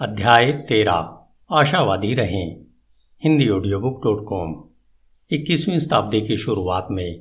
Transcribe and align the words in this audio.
अध्याय 0.00 0.50
तेरह, 0.68 1.08
आशावादी 1.50 2.12
रहें। 2.14 2.56
Hindi 3.22 3.48
audio 3.48 3.80
book 3.80 4.00
dot 4.04 4.24
com 4.26 4.52
इक्कीसवीं 5.30 5.78
शताब्दी 5.78 6.20
की 6.20 6.36
शुरुआत 6.36 6.88
में 6.90 7.20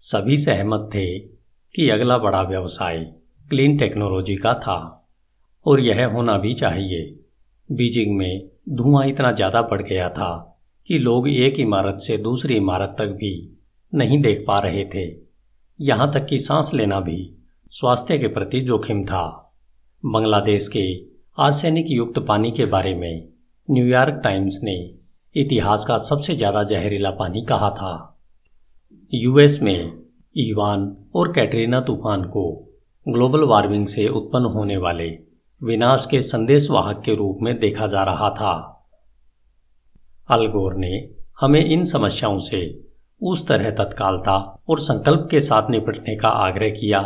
सभी 0.00 0.36
सहमत 0.36 0.88
थे 0.94 1.18
कि 1.18 1.88
अगला 1.90 2.18
बड़ा 2.18 2.42
व्यवसाय 2.42 2.98
क्लीन 3.46 3.76
टेक्नोलॉजी 3.78 4.36
का 4.36 4.54
था, 4.54 4.78
और 5.66 5.80
यह 5.80 6.06
होना 6.06 6.38
भी 6.38 6.54
चाहिए। 6.54 7.02
बीजिंग 7.68 8.16
में 8.18 8.48
धुआँ 8.68 9.04
इतना 9.06 9.32
ज़्यादा 9.32 9.62
बढ़ 9.64 9.82
गया 9.82 10.08
था 10.10 10.32
कि 10.88 10.98
लोग 10.98 11.28
एक 11.28 11.60
इमारत 11.60 12.00
से 12.00 12.18
दूसरी 12.20 12.56
इमारत 12.56 12.96
तक 12.98 13.16
भी 13.16 13.36
नहीं 13.92 14.22
देख 14.22 14.44
पा 14.48 14.58
रहे 14.58 14.84
थे। 14.94 15.10
यहाँ 15.80 16.12
तक 16.14 16.26
कि 16.26 16.38
सांस 16.40 16.74
लेना 16.74 17.00
भी 17.00 17.32
स्वास्थ्य 17.72 18.18
के 18.18 18.28
प्रति 18.28 18.60
जोखिम 18.60 19.04
था। 19.04 19.24
बांग्लादेश 20.04 20.68
के 20.68 21.11
आर्सेनिक 21.38 21.86
युक्त 21.90 22.18
पानी 22.18 22.50
के 22.50 22.64
बारे 22.64 22.94
में 22.94 23.28
न्यूयॉर्क 23.68 24.20
टाइम्स 24.24 24.58
ने 24.62 24.74
इतिहास 25.34 25.84
का 25.84 25.96
सबसे 25.98 26.34
ज़्यादा 26.34 26.62
जहरीला 26.62 27.10
पानी 27.10 27.42
कहा 27.42 27.70
था। 27.70 27.92
यूएस 29.12 29.58
में 29.62 29.92
ईवान 30.36 30.84
और 31.14 31.32
कैटरीना 31.32 31.80
तूफ़ान 31.80 32.24
को 32.24 32.42
ग्लोबल 33.06 33.44
वार्मिंग 33.44 33.86
से 33.86 34.06
उत्पन्न 34.08 34.44
होने 34.44 34.76
वाले 34.76 35.08
विनाश 35.60 36.06
के 36.10 36.20
संदेशवाहक 36.22 37.00
के 37.04 37.14
रूप 37.14 37.38
में 37.42 37.58
देखा 37.58 37.86
जा 37.86 38.02
रहा 38.02 38.28
था। 38.30 38.52
अलगोर 40.28 40.74
ने 40.74 40.92
हमें 41.40 41.64
इन 41.64 41.84
समस्याओं 41.84 42.38
से 42.40 42.60
उस 43.20 43.46
तरह 43.48 43.70
तत्कालता 43.70 44.36
और 44.68 44.80
संकल्प 44.80 45.26
के 45.30 45.40
साथ 45.40 45.70
निपटने 45.70 46.16
का 46.16 46.28
आग्रह 46.28 46.70
किया, 46.70 47.02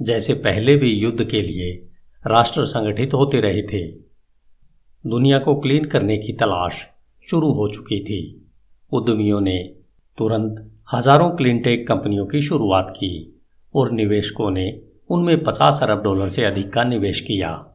जैसे 0.00 0.34
पहले 0.34 0.76
भी 0.76 0.94
युद्ध 0.94 1.24
के 1.24 1.42
लिए 1.42 1.84
राष्ट्र 2.26 2.64
संगठित 2.64 3.14
होते 3.14 3.40
रहे 3.40 3.62
थे। 3.62 3.86
दुनिया 5.06 5.38
को 5.38 5.54
क्लीन 5.54 5.84
करने 5.84 6.18
की 6.18 6.32
तलाश 6.32 6.86
शुरू 7.30 7.52
हो 7.52 7.68
चुकी 7.68 8.00
थी। 8.00 8.50
उद्यमियों 8.92 9.40
ने 9.40 9.74
तुरंत 10.18 10.72
हज़ारों 10.92 11.30
क्लीन 11.30 11.58
टेक 11.58 11.88
कंपनियों 11.88 12.26
की 12.26 12.40
शुरुआत 12.40 12.90
की 12.90 13.40
और 13.74 13.90
निवेशकों 13.90 14.50
ने 14.50 14.82
उनमें 15.10 15.44
50 15.44 15.82
अरब 15.82 16.02
डॉलर 16.02 16.28
से 16.28 16.44
अधिक 16.44 16.72
का 16.72 16.84
निवेश 16.84 17.20
किया। 17.20 17.66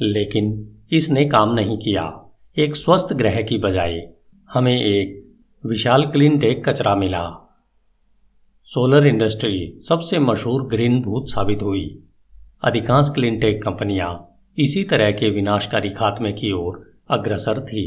लेकिन 0.00 0.76
इसने 0.92 1.24
काम 1.24 1.54
नहीं 1.54 1.78
किया। 1.78 2.34
एक 2.58 2.76
स्वस्थ 2.76 3.12
ग्रह 3.12 3.42
की 3.42 3.58
बजाय 3.58 4.12
हमें 4.52 4.82
एक 4.82 5.36
विशाल 5.66 6.06
क्लीनटेक 6.06 6.68
कचरा 6.68 6.94
मिला। 6.94 7.56
सोलर 8.64 9.06
इंडस्ट्री 9.06 9.78
सबसे 9.80 10.18
मशहूर 10.18 10.62
ग्रीन 10.62 11.02
भूत 11.02 11.28
साबित 11.28 11.62
हुई। 11.62 12.05
अधिकांश 12.66 13.10
क्लिनटेक 13.14 13.62
कंपनियाँ 13.62 14.38
इसी 14.58 14.84
तरह 14.84 15.10
के 15.12 15.30
विनाशकारी 15.30 15.90
खात्मे 15.90 16.32
की 16.32 16.52
ओर 16.52 16.80
अग्रसर 17.10 17.60
थी। 17.60 17.84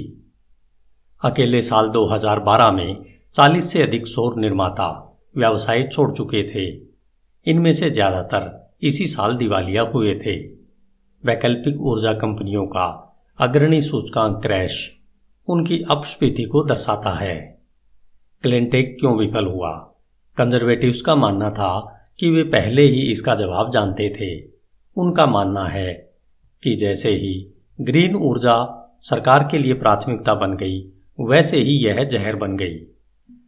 अकेले 1.24 1.62
साल 1.62 1.90
2012 1.90 2.72
में 2.72 3.04
40 3.34 3.62
से 3.62 3.82
अधिक 3.84 4.08
सौर 4.08 4.40
निर्माता 4.40 4.88
व्यवसाय 5.38 5.84
छोड़ 5.84 6.12
चुके 6.12 6.44
थे। 6.44 6.66
इनमें 7.46 7.74
से 7.74 7.90
ज़्यादातर 7.90 8.78
इसी 8.82 9.08
साल 9.08 9.36
दिवालिया 9.38 9.82
हुए 9.82 10.14
थे। 10.16 10.36
वैकल्पिक 11.24 11.82
ऊर्जा 11.82 12.14
कंपनियों 12.14 12.66
का 12.66 12.88
अग्रणी 13.40 13.82
सूचकांक 13.82 14.42
क्रैश 14.42 14.78
उनकी 15.48 15.82
अपस्फीति 15.90 16.44
को 16.44 16.64
दर्शाता 16.64 17.14
है। 17.14 17.36
क्लिनटेक 18.44 18.96
क्यों 19.00 19.18
विफल 19.18 19.46
हुआ? 19.46 19.72
कंजर्वेटिव्स 20.38 21.02
का 21.02 21.16
मानना 21.16 21.50
था 21.50 22.06
कि 22.20 22.30
वे 22.30 22.44
पहले 22.44 22.82
ही 22.82 23.02
इसका 23.02 23.36
जवाब 23.36 23.72
जानते 23.72 24.10
थे। 24.10 24.59
उनका 25.00 25.26
मानना 25.26 25.68
है 25.68 26.14
कि 26.64 26.76
जैसे 26.76 27.10
ही 27.10 27.48
ग्रीन 27.82 28.16
ऊर्जा 28.16 28.76
सरकार 29.02 29.48
के 29.52 29.58
लिए 29.58 29.74
प्राथमिकता 29.74 30.34
बन 30.34 30.54
गई, 30.54 30.90
वैसे 31.20 31.58
ही 31.58 31.72
यह 31.72 32.04
जहर 32.04 32.36
बन 32.36 32.58
गई। 32.58 32.88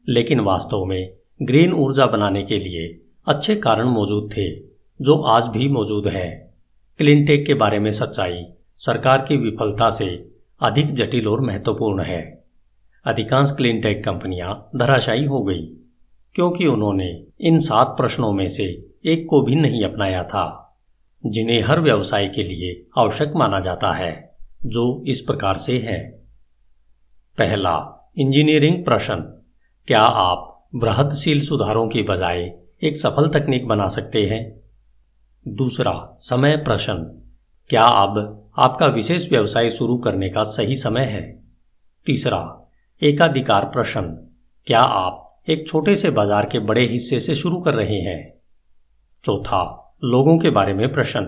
लेकिन 0.10 0.40
वास्तव 0.40 0.86
में 0.86 1.14
ग्रीन 1.42 1.74
ऊर्जा 1.74 2.06
बनाने 2.06 2.44
के 2.44 2.58
लिए 2.58 3.02
अच्छे 3.28 3.56
कारण 3.56 3.86
मौजूद 3.86 4.30
थे, 4.38 4.56
जो 5.02 5.22
आज 5.22 5.48
भी 5.48 5.68
मौजूद 5.68 6.08
है। 6.08 6.53
क्लिनटेक 6.98 7.46
के 7.46 7.54
बारे 7.54 7.80
में 7.80 7.92
सच्चाई 7.92 8.46
सरकार 8.78 9.25
की 9.28 9.38
विफलता 9.38 9.90
से 9.90 10.31
अधिक 10.62 10.94
जटिल 10.94 11.28
और 11.28 11.42
महत्वपूर्ण 11.42 12.02
है। 12.02 12.44
अधिकांश 13.06 13.52
क्लिनटेक 13.52 14.04
कंपनियाँ 14.04 14.70
धराशायी 14.75 15.25
हो 15.25 15.44
गई, 15.44 15.66
क्योंकि 16.36 16.68
उन्होंने 16.68 17.24
इन 17.42 17.59
सात 17.59 17.88
प्रश्नों 17.88 18.31
में 18.31 18.48
से 18.48 18.80
एक 19.06 19.28
को 19.30 19.42
भी 19.42 19.56
नहीं 19.56 19.84
अपनाया 19.84 20.24
था। 20.24 20.71
जिन्हें 21.26 21.62
हर 21.62 21.80
व्यवसाय 21.80 22.28
के 22.28 22.44
लिए 22.44 22.88
आवश्यक 22.98 23.34
माना 23.36 23.59
जाता 23.59 23.92
है, 23.92 24.36
जो 24.66 25.04
इस 25.08 25.22
प्रकार 25.22 25.58
से 25.58 25.80
है। 25.80 26.12
पहला, 27.38 28.09
इंजीनियरिंग 28.18 28.86
प्रश्न। 28.86 29.16
क्या 29.88 30.02
आप 30.02 30.70
बृहदशील 30.76 31.42
सुधारों 31.42 31.88
की 31.88 32.04
बजाय 32.04 32.58
एक 32.84 32.98
सफल 32.98 33.28
तकनीक 33.28 33.68
बना 33.68 33.88
सकते 33.88 34.26
हैं? 34.26 34.62
दूसरा, 35.48 36.16
समय 36.20 36.58
प्रश्न। 36.58 36.94
क्या 37.70 37.84
अब 37.84 38.38
आपका 38.60 38.86
विशेष 38.86 39.30
व्यवसाय 39.30 39.70
शुरू 39.70 39.98
करने 39.98 40.30
का 40.30 40.44
सही 40.44 40.76
समय 40.76 41.02
है? 41.02 41.44
तीसरा, 42.06 42.72
एकाधिकार 43.04 43.66
प्रश्न। 43.66 44.02
क्या 44.66 44.81
आप 44.81 45.42
एक 45.50 45.68
छोटे 45.68 45.96
से 45.96 46.10
बाज़ार 46.10 46.46
के 46.46 46.60
बड़े 46.60 46.81
हिस्से 46.81 47.20
से 47.20 47.36
शुरू 47.36 47.62
कर 47.62 47.74
रहे 47.74 48.02
हैं? 48.02 48.34
चौथा 49.24 49.91
लोगों 50.03 50.38
के 50.38 50.50
बारे 50.50 50.73
में 50.73 50.94
प्रश्न। 50.94 51.22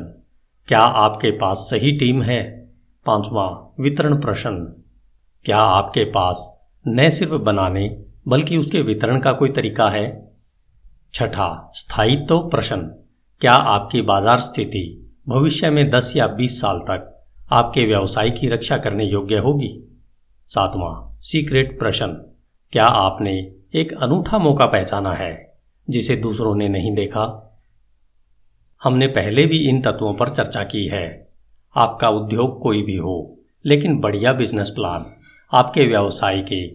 क्या 0.68 0.80
आपके 0.80 1.32
पास 1.32 1.58
सही 1.58 1.92
टीम 1.92 2.22
है? 2.22 2.66
पांचवा 3.06 3.76
वितरण 3.80 4.22
प्रश्न। 4.22 4.84
क्या 5.46 5.58
आपके 5.58 6.04
पास 6.04 6.64
न 6.88 7.10
सिर्फ़ 7.10 7.34
बनाने, 7.34 8.04
बल्कि 8.28 8.58
उसके 8.58 8.82
वितरण 8.82 9.20
का 9.20 9.34
कोई 9.34 9.50
तरीका 9.50 9.90
है? 9.90 10.34
छठा 11.14 11.72
स्थायित्व 11.74 12.40
प्रश्न। 12.40 12.78
क्या 13.42 13.54
आपकी 13.54 14.02
बाज़ार 14.02 14.40
स्थिति 14.40 15.14
भविष्य 15.30 15.70
में 15.70 15.90
10 15.90 16.14
या 16.18 16.28
20 16.28 16.62
साल 16.62 16.80
तक 16.80 17.26
आपके 17.52 17.86
व्यवसाय 17.86 18.30
की 18.30 18.48
रक्षा 18.48 18.78
करने 18.78 19.04
योग्य 19.04 19.38
होगी? 19.38 20.00
सातवां 20.48 21.18
सीक्रेट 21.20 21.80
प्रश्न। 21.80 22.08
क्या 22.72 22.86
आपने 22.86 23.54
एक 23.76 23.94
अनूठा 23.94 24.38
मौका 24.38 24.66
पहचाना 24.66 25.14
है, 25.14 25.54
जिसे 25.90 26.16
दूसरों 26.16 26.56
ने 26.56 26.70
नहीं 26.70 26.96
देखा? 26.96 27.50
हमने 28.84 29.08
पहले 29.08 29.46
भी 29.46 29.58
इन 29.70 29.82
तत्वों 29.82 30.14
पर 30.14 30.30
चर्चा 30.30 30.64
की 30.64 30.86
है। 30.88 31.28
आपका 31.76 32.10
उद्योग 32.10 32.62
कोई 32.62 32.82
भी 32.82 32.96
हो, 32.96 33.38
लेकिन 33.66 34.00
बढ़िया 34.00 34.34
बिज़नेस 34.34 34.70
प्लान 34.70 35.06
आपके 35.52 35.86
व्यवसाय 35.86 36.42
के 36.42 36.66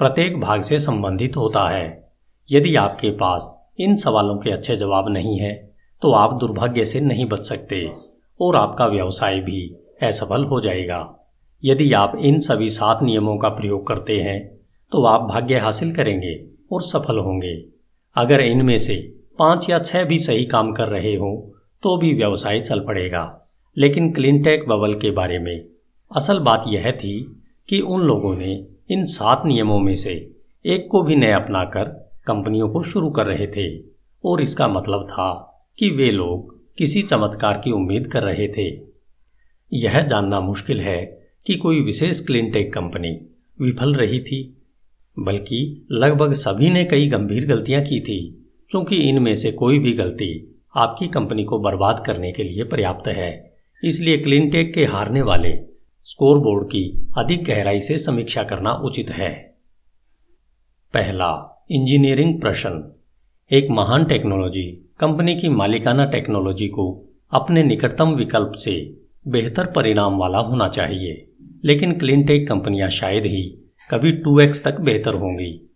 प्रत्येक 0.00 0.40
भाग 0.40 0.60
से 0.60 0.78
संबंधित 0.78 1.36
होता 1.36 1.68
है। 1.68 2.12
यदि 2.50 2.74
आपके 2.76 3.10
पास 3.10 3.46
इन 3.80 3.96
सवालों 3.96 4.36
के 4.38 4.50
अच्छे 4.50 4.76
जवाब 4.76 5.08
नहीं 5.08 5.38
है 5.38 5.52
तो 6.02 6.12
आप 6.12 6.38
दुर्भाग्य 6.40 6.84
से 6.84 7.00
नहीं 7.00 7.26
बच 7.26 7.44
सकते 7.44 7.84
और 8.40 8.56
आपका 8.56 8.86
व्यवसाय 8.86 9.38
भी 9.40 9.66
असफल 10.02 10.44
हो 10.44 10.60
जाएगा। 10.60 11.00
यदि 11.62 11.92
आप 11.92 12.16
इन 12.16 12.38
सभी 12.40 12.68
सात 12.68 13.02
नियमों 13.02 13.36
का 13.38 13.48
प्रयोग 13.48 13.86
करते 13.86 14.20
हैं 14.20 14.38
तो 14.92 15.04
आप 15.04 15.28
भाग्य 15.28 15.58
हासिल 15.58 15.94
करेंगे 15.94 16.34
और 16.72 16.82
सफल 16.82 17.18
होंगे। 17.18 17.56
अगर 18.16 18.40
इनमें 18.40 18.78
से 18.78 18.96
पाँच 19.38 19.70
या 19.70 19.78
छह 19.78 20.04
भी 20.04 20.18
सही 20.18 20.44
काम 20.44 20.72
कर 20.72 20.88
रहे 20.88 21.14
हो 21.16 21.53
तो 21.84 21.96
भी 21.96 22.14
व्यवसाय 22.14 22.60
चल 22.60 22.80
पड़ेगा। 22.80 23.48
लेकिन 23.78 24.12
क्लिनटेक 24.12 24.68
बबल 24.68 24.94
के 24.94 25.10
बारे 25.10 25.38
में 25.38 25.64
असल 26.16 26.38
बात 26.38 26.64
यह 26.68 26.90
थी 26.92 27.42
कि 27.68 27.80
उन 27.80 28.00
लोगों 28.00 28.36
ने 28.36 28.66
इन 28.90 29.04
सात 29.04 29.42
नियमों 29.46 29.80
में 29.80 29.94
से 29.94 30.30
एक 30.66 30.88
को 30.90 31.02
भी 31.02 31.16
न 31.16 31.26
अपनाकर 31.26 31.84
कंपनियों 32.26 32.68
को 32.68 32.82
शुरू 32.82 33.10
कर 33.10 33.26
रहे 33.26 33.46
थे 33.46 33.84
और 34.24 34.42
इसका 34.42 34.68
मतलब 34.68 35.06
था 35.10 35.32
कि 35.78 35.90
वे 35.90 36.10
लोग 36.10 36.60
किसी 36.78 37.02
चमत्कार 37.02 37.60
की 37.64 37.70
उम्मीद 37.70 38.06
कर 38.06 38.22
रहे 38.22 38.48
थे। 38.48 38.80
यह 39.72 40.02
जानना 40.02 40.40
मुश्किल 40.40 40.80
है 40.80 41.26
कि 41.46 41.54
कोई 41.54 41.80
विशेष 41.80 42.20
क्लिनटेक 42.20 42.72
कंपनी 42.72 43.10
विफल 43.60 43.94
रही 43.94 44.20
थी, 44.20 44.62
बल्कि 45.18 45.86
लगभग 45.90 46.32
सभी 46.32 46.70
ने 46.70 46.84
कई 46.84 47.08
गंभीर 47.08 47.46
गलतियाँ 47.46 47.82
की 47.82 48.00
थी 48.00 48.46
क्योंकि 48.70 48.96
इनमें 48.96 49.34
से 49.34 49.52
कोई 49.52 49.78
भी 49.78 49.92
गलती 49.92 50.53
आपकी 50.76 51.08
कंपनी 51.08 51.44
को 51.44 51.58
बर्बाद 51.58 52.04
करने 52.06 52.32
के 52.32 52.42
लिए 52.42 52.64
पर्याप्त 52.64 53.08
है। 53.08 53.54
इसलिए 53.84 54.18
क्लिनटेक 54.18 54.74
के 54.74 54.84
हारने 54.84 55.22
वाले 55.22 55.58
स्कोरबोर्ड 56.02 56.68
की 56.68 57.08
अधिक 57.18 57.44
गहराई 57.44 57.80
से 57.80 57.98
समीक्षा 57.98 58.42
करना 58.42 58.72
उचित 58.72 59.10
है। 59.10 59.54
पहला, 60.94 61.64
इंजीनियरिंग 61.70 62.40
प्रश्न। 62.40 62.92
एक 63.52 63.70
महान 63.70 64.04
टेक्नोलॉजी, 64.04 64.94
कंपनी 65.00 65.36
की 65.36 65.48
मालिकाना 65.48 66.04
टेक्नोलॉजी 66.04 66.68
को 66.68 67.04
अपने 67.30 67.62
निकटतम 67.62 68.10
विकल्प 68.10 68.52
से 68.52 69.00
बेहतर 69.28 69.66
परिणाम 69.66 70.18
वाला 70.18 70.38
होना 70.38 70.68
चाहिए। 70.68 71.30
लेकिन 71.64 71.98
क्लिनटेक 71.98 72.48
कंपनियाँ 72.48 72.88
शायद 72.88 73.26
ही 73.26 73.72
कभी 73.90 74.12
टू 74.12 74.40
एक्स 74.40 74.64
तक 74.64 74.80
बेहतर 74.80 75.14
होंगी। 75.14 75.70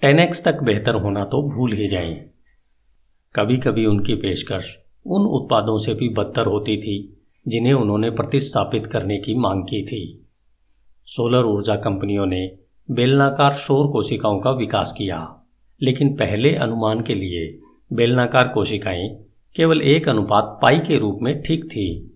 टेन 0.00 0.18
एक्स 0.18 0.44
तक 0.44 0.62
बेहतर 0.62 0.94
होना 0.94 1.24
तो 1.24 1.50
भूल 1.50 1.72
ही 1.72 1.88
जाएँ। 1.88 2.29
कभी 3.34 3.56
कभी 3.56 3.86
उनकी 3.86 4.14
पेशकश 4.14 4.78
उन 5.06 5.22
उत्पादों 5.22 5.78
से 5.78 5.94
भी 5.94 6.08
बदतर 6.08 6.46
होती 6.46 6.76
थी, 6.76 7.16
जिन्हें 7.48 7.72
उन्होंने 7.72 8.10
प्रतिस्थापित 8.10 8.86
करने 8.86 9.18
की 9.18 9.34
मांग 9.34 9.62
की 9.62 9.82
थी। 9.86 10.26
सोलर 11.06 11.44
ऊर्जा 11.44 11.76
कंपनियों 11.76 12.26
ने 12.26 12.56
बेलनाकार 12.90 13.54
शोर 13.54 13.86
कोशिकाओं 13.86 14.38
का 14.40 14.50
विकास 14.50 14.94
किया, 14.98 15.42
लेकिन 15.82 16.16
पहले 16.16 16.54
अनुमान 16.54 17.00
के 17.00 17.14
लिए 17.14 17.58
बेलनाकार 17.92 18.48
कोशिकाएँ 18.48 19.08
केवल 19.56 19.82
एक 19.82 20.08
अनुपात 20.08 20.58
पाई 20.62 20.78
के 20.78 20.98
रूप 20.98 21.18
में 21.22 21.42
ठीक 21.42 21.64
थी, 21.64 22.14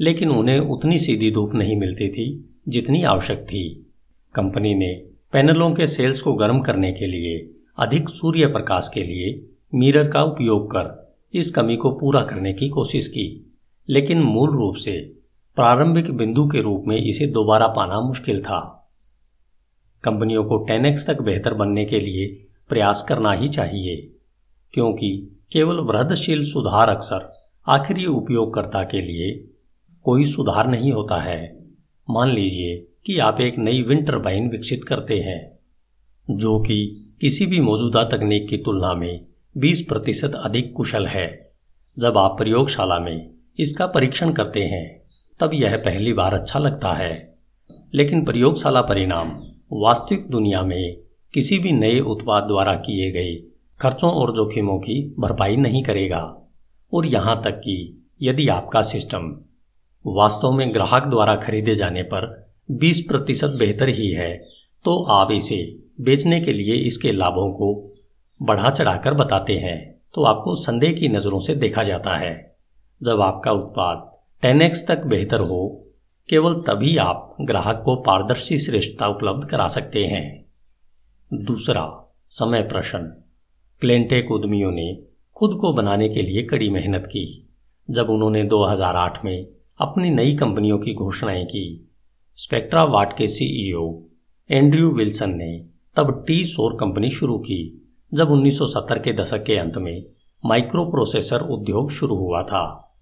लेकिन 0.00 0.30
उन्हें 0.30 0.58
उतनी 0.58 0.98
सीधी 0.98 1.30
धूप 1.30 1.54
नहीं 1.54 1.76
मिलती 1.76 2.08
थी 2.08 2.54
जितनी 2.68 3.02
आवश्यक 3.02 3.38
थी। 3.38 3.86
कंपनी 4.34 4.74
ने 4.74 4.94
पैनलों 5.32 5.74
के 5.74 5.86
सेल्स 5.86 6.22
को 6.22 6.32
गर्म 6.32 6.60
करने 6.60 6.92
के 6.92 7.06
लिए 7.06 7.50
अधिक 7.78 8.08
सूर्य 8.08 8.46
प्रकाश 8.46 8.90
के 8.94 9.02
लिए 9.02 9.48
मिरर 9.74 10.08
का 10.08 10.22
उपयोग 10.22 10.66
कर 10.66 11.14
इस 11.34 11.50
कमी 11.50 11.76
को 11.76 11.90
पूरा 11.90 12.22
करने 12.22 12.52
की 12.52 12.68
कोशिश 12.68 13.06
की, 13.08 13.54
लेकिन 13.88 14.20
मूल 14.20 14.50
रूप 14.50 14.74
से 14.74 14.92
प्रारंभिक 15.56 16.10
बिंदु 16.16 16.46
के 16.48 16.60
रूप 16.62 16.84
में 16.86 16.96
इसे 16.96 17.26
दोबारा 17.26 17.66
पाना 17.66 18.00
मुश्किल 18.00 18.42
था। 18.42 18.60
कंपनियों 20.04 20.44
को 20.44 20.58
टेनेक्स 20.58 21.06
तक 21.06 21.22
बेहतर 21.22 21.54
बनने 21.54 21.84
के 21.84 22.00
लिए 22.00 22.26
प्रयास 22.68 23.04
करना 23.08 23.32
ही 23.32 23.48
चाहिए, 23.48 23.96
क्योंकि 24.74 25.38
केवल 25.52 25.80
वृद्धशील 25.80 26.44
सुधार 26.44 26.88
अक्सर 26.88 27.32
आखिरी 27.68 28.06
उपयोगकर्ता 28.06 28.82
के 28.82 29.00
लिए 29.00 29.32
कोई 30.04 30.24
सुधार 30.24 30.68
नहीं 30.68 30.92
होता 30.92 31.22
है। 31.22 31.64
मान 32.10 32.30
लीजिए 32.30 32.76
कि 33.06 33.18
आप 33.18 33.40
एक 33.40 33.58
नई 33.58 33.82
विंड 33.82 34.06
टर्बाइन 34.06 34.50
विकसित 34.50 34.84
करते 34.84 35.20
हैं, 35.20 35.58
जो 36.28 36.58
कि 36.60 36.96
किसी 37.20 37.46
भी 37.46 37.60
मौजूदा 37.60 38.04
तकनीक 38.04 38.48
की 38.48 38.56
तुलना 38.56 38.94
में 38.94 39.31
20 39.56 39.80
प्रतिशत 39.80 40.32
अधिक 40.34 40.72
कुशल 40.72 41.06
है। 41.06 41.52
जब 41.98 42.18
आप 42.18 42.38
प्रयोगशाला 42.38 42.98
में 42.98 43.30
इसका 43.58 43.86
परीक्षण 43.86 44.32
करते 44.32 44.62
हैं, 44.62 45.02
तब 45.40 45.50
यह 45.54 45.76
पहली 45.76 46.12
बार 46.12 46.34
अच्छा 46.34 46.58
लगता 46.58 46.92
है। 46.92 47.22
लेकिन 47.94 48.24
प्रयोगशाला 48.24 48.80
परिणाम 48.80 49.42
वास्तविक 49.72 50.30
दुनिया 50.30 50.62
में 50.62 50.96
किसी 51.34 51.58
भी 51.58 51.72
नए 51.72 52.00
उत्पाद 52.00 52.42
द्वारा 52.42 52.74
किए 52.74 53.10
गए 53.10 53.34
खर्चों 53.80 54.10
और 54.10 54.30
जोखिमों 54.30 54.78
की 54.78 55.14
भरपाई 55.18 55.56
नहीं 55.56 55.82
करेगा। 55.82 56.48
और 56.92 57.06
यहाँ 57.06 57.42
तक 57.42 57.50
कि 57.50 58.06
यदि 58.22 58.48
आपका 58.48 58.82
सिस्टम 58.82 59.40
वास्तव 60.06 60.52
में 60.52 60.74
ग्राहक 60.74 61.06
द्वारा 61.06 61.36
खरीदे 61.36 61.74
जाने 61.74 62.02
पर 62.02 62.52
20 62.70 63.00
प्रतिशत 63.00 63.48
बेहतर 63.48 63.88
ही 63.88 64.10
है 64.10 64.48
तो 64.84 65.04
आप 65.04 65.32
इसे 65.32 65.78
बेचने 66.00 66.40
के 66.40 66.52
लिए 66.52 66.74
इसके 66.74 67.12
लाभों 67.12 67.52
को 67.52 67.91
बढ़ा 68.42 68.70
चढ़ाकर 68.70 69.14
बताते 69.14 69.56
हैं 69.58 70.00
तो 70.14 70.22
आपको 70.22 70.54
संदेह 70.54 70.92
की 70.92 71.08
नज़रों 71.08 71.40
से 71.40 71.54
देखा 71.54 71.82
जाता 71.82 72.16
है। 72.16 72.56
जब 73.02 73.20
आपका 73.20 73.52
उत्पाद 73.52 74.12
10x 74.46 74.88
तक 74.88 75.04
बेहतर 75.06 75.40
हो, 75.40 75.88
केवल 76.28 76.54
तभी 76.54 76.96
आप 76.96 77.34
ग्राहक 77.40 77.82
को 77.84 77.96
पारदर्शी 77.96 78.58
श्रेष्ठता 78.58 79.06
उपलब्ध 79.06 79.48
करा 79.48 79.68
सकते 79.68 80.04
हैं। 80.04 80.44
दूसरा, 81.34 82.14
समय 82.26 82.62
प्रश्न। 82.62 82.98
क्लेंटेक 83.80 84.32
उद्यमियों 84.32 84.70
ने 84.70 84.98
खुद 85.34 85.58
को 85.60 85.72
बनाने 85.72 86.08
के 86.08 86.22
लिए 86.22 86.42
कड़ी 86.42 86.70
मेहनत 86.70 87.06
की। 87.06 87.54
जब 87.90 88.10
उन्होंने 88.10 88.44
2008 88.44 89.24
में 89.24 89.46
अपनी 89.78 90.10
नई 90.10 90.36
कंपनियों 90.36 90.78
की 90.78 90.94
घोषणाएँ 90.94 91.44
की, 91.44 91.90
स्पेक्ट्रा 92.36 92.84
वाट 92.84 93.16
के 93.16 93.26
सीईओ 93.26 94.02
एंड्रयू 94.50 94.90
विल्सन 94.90 95.30
ने 95.30 95.64
तब 95.96 96.24
टी 96.26 96.44
सोर 96.44 96.76
कंपनी 96.80 97.10
शुरू 97.10 97.38
की। 97.38 97.81
जब 98.14 98.30
1970 98.30 98.98
के 98.98 99.12
दशक 99.12 99.44
के 99.44 99.56
अंत 99.56 99.76
में 99.76 100.04
माइक्रो 100.46 100.84
प्रोसेसर 100.84 101.40
उद्योग 101.40 101.90
शुरू 101.90 102.16
हुआ 102.16 102.42
था। 102.42 102.94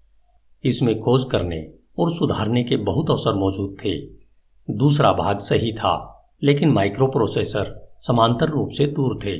इसमें 0.63 0.99
खोज 0.99 1.23
करने 1.23 1.71
और 1.99 2.11
सुधारने 2.11 2.63
के 2.63 2.77
बहुत 2.77 3.09
अवसर 3.09 3.33
मौजूद 3.33 3.77
थे। 3.85 3.99
दूसरा 4.73 5.13
भाग 5.13 5.37
सही 5.37 5.73
था, 5.73 6.25
लेकिन 6.43 6.69
माइक्रो 6.69 7.07
प्रोसेसर 7.07 7.87
समांतर 7.91 8.49
रूप 8.49 8.69
से 8.69 8.85
दूर 8.85 9.19
थे। 9.25 9.39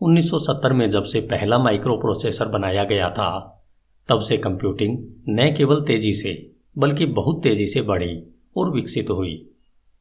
1970 0.00 0.72
में 0.72 0.90
जब 0.90 1.02
से 1.02 1.20
पहला 1.20 1.58
माइक्रो 1.58 1.96
प्रोसेसर 1.96 2.48
बनाया 2.48 2.84
गया 2.84 3.10
था, 3.10 3.62
तब 4.08 4.20
से 4.20 4.36
कंप्यूटिंग 4.36 4.98
न 5.28 5.54
केवल 5.56 5.84
तेज़ी 5.84 6.12
से, 6.12 6.52
बल्कि 6.78 7.06
बहुत 7.06 7.42
तेज़ी 7.42 7.66
से 7.66 7.82
बढ़ी 7.82 8.22
और 8.56 8.70
विकसित 8.70 9.10
हुई। 9.10 9.50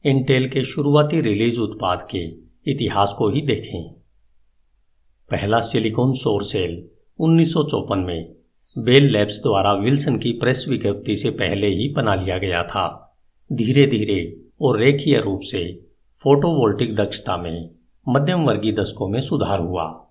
इंटेल 0.05 0.49
के 0.49 0.63
शुरुआती 0.63 1.21
रिलीज़ 1.21 1.59
उत्पाद 1.59 2.07
के 2.15 2.23
इतिहास 2.71 3.15
को 3.17 3.29
ही 3.29 3.41
देखें। 3.41 4.00
पहला 5.31 5.59
सिलिकॉन 5.59 6.13
सोर 6.13 6.43
सेल 6.43 6.87
उन्नीस 7.19 7.53
में 7.91 8.31
बेल 8.77 9.05
लैब्स 9.05 9.37
द्वारा 9.37 9.73
विल्सन 9.73 10.17
की 10.17 10.31
प्रेस 10.31 10.65
विज्ञप्ति 10.69 11.15
से 11.15 11.29
पहले 11.29 11.67
ही 11.67 11.89
बना 11.89 12.15
लिया 12.15 12.37
गया 12.37 12.63
था। 12.63 13.17
धीरे 13.53 13.87
धीरे 13.87 14.41
और 14.61 14.79
रेखीय 14.79 15.21
रूप 15.21 15.39
से 15.41 15.85
फोटोवोल्टिक 16.23 16.95
दक्षता 16.95 17.37
में 17.37 17.69
मध्यम 18.09 18.43
वर्गीय 18.43 18.71
दशकों 18.71 19.07
में 19.07 19.21
सुधार 19.21 19.59
हुआ। 19.59 20.07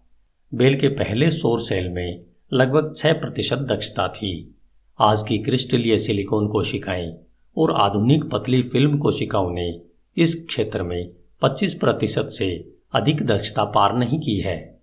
बेल 0.55 0.81
के 0.81 0.89
पहले 0.89 1.31
सौर 1.31 1.61
सेल 1.61 1.89
में 1.89 2.21
लगभग 2.53 2.95
छह 2.97 3.13
प्रतिशत 3.13 3.59
दक्षता 3.59 4.09
थी। 4.09 4.57
आज 5.01 5.23
की 5.23 5.39
क्रिस्टलीय 5.39 5.99
सिलिकॉन 5.99 6.49
कोशिकाएँ 6.49 7.17
और 7.57 7.71
आधुनिक 7.73 8.25
पतली 8.25 8.63
फ़िल्म 8.63 8.99
कोशिकाओं 8.99 9.51
ने 9.51 9.81
इस 10.17 10.47
क्षेत्र 10.49 10.83
में 10.83 11.11
25 11.43 11.75
प्रतिशत 11.75 12.27
से 12.27 12.73
अधिक 12.95 13.27
दक्षता 13.27 13.65
पार 13.65 13.97
नहीं 13.97 14.21
की 14.21 14.41
है। 14.41 14.80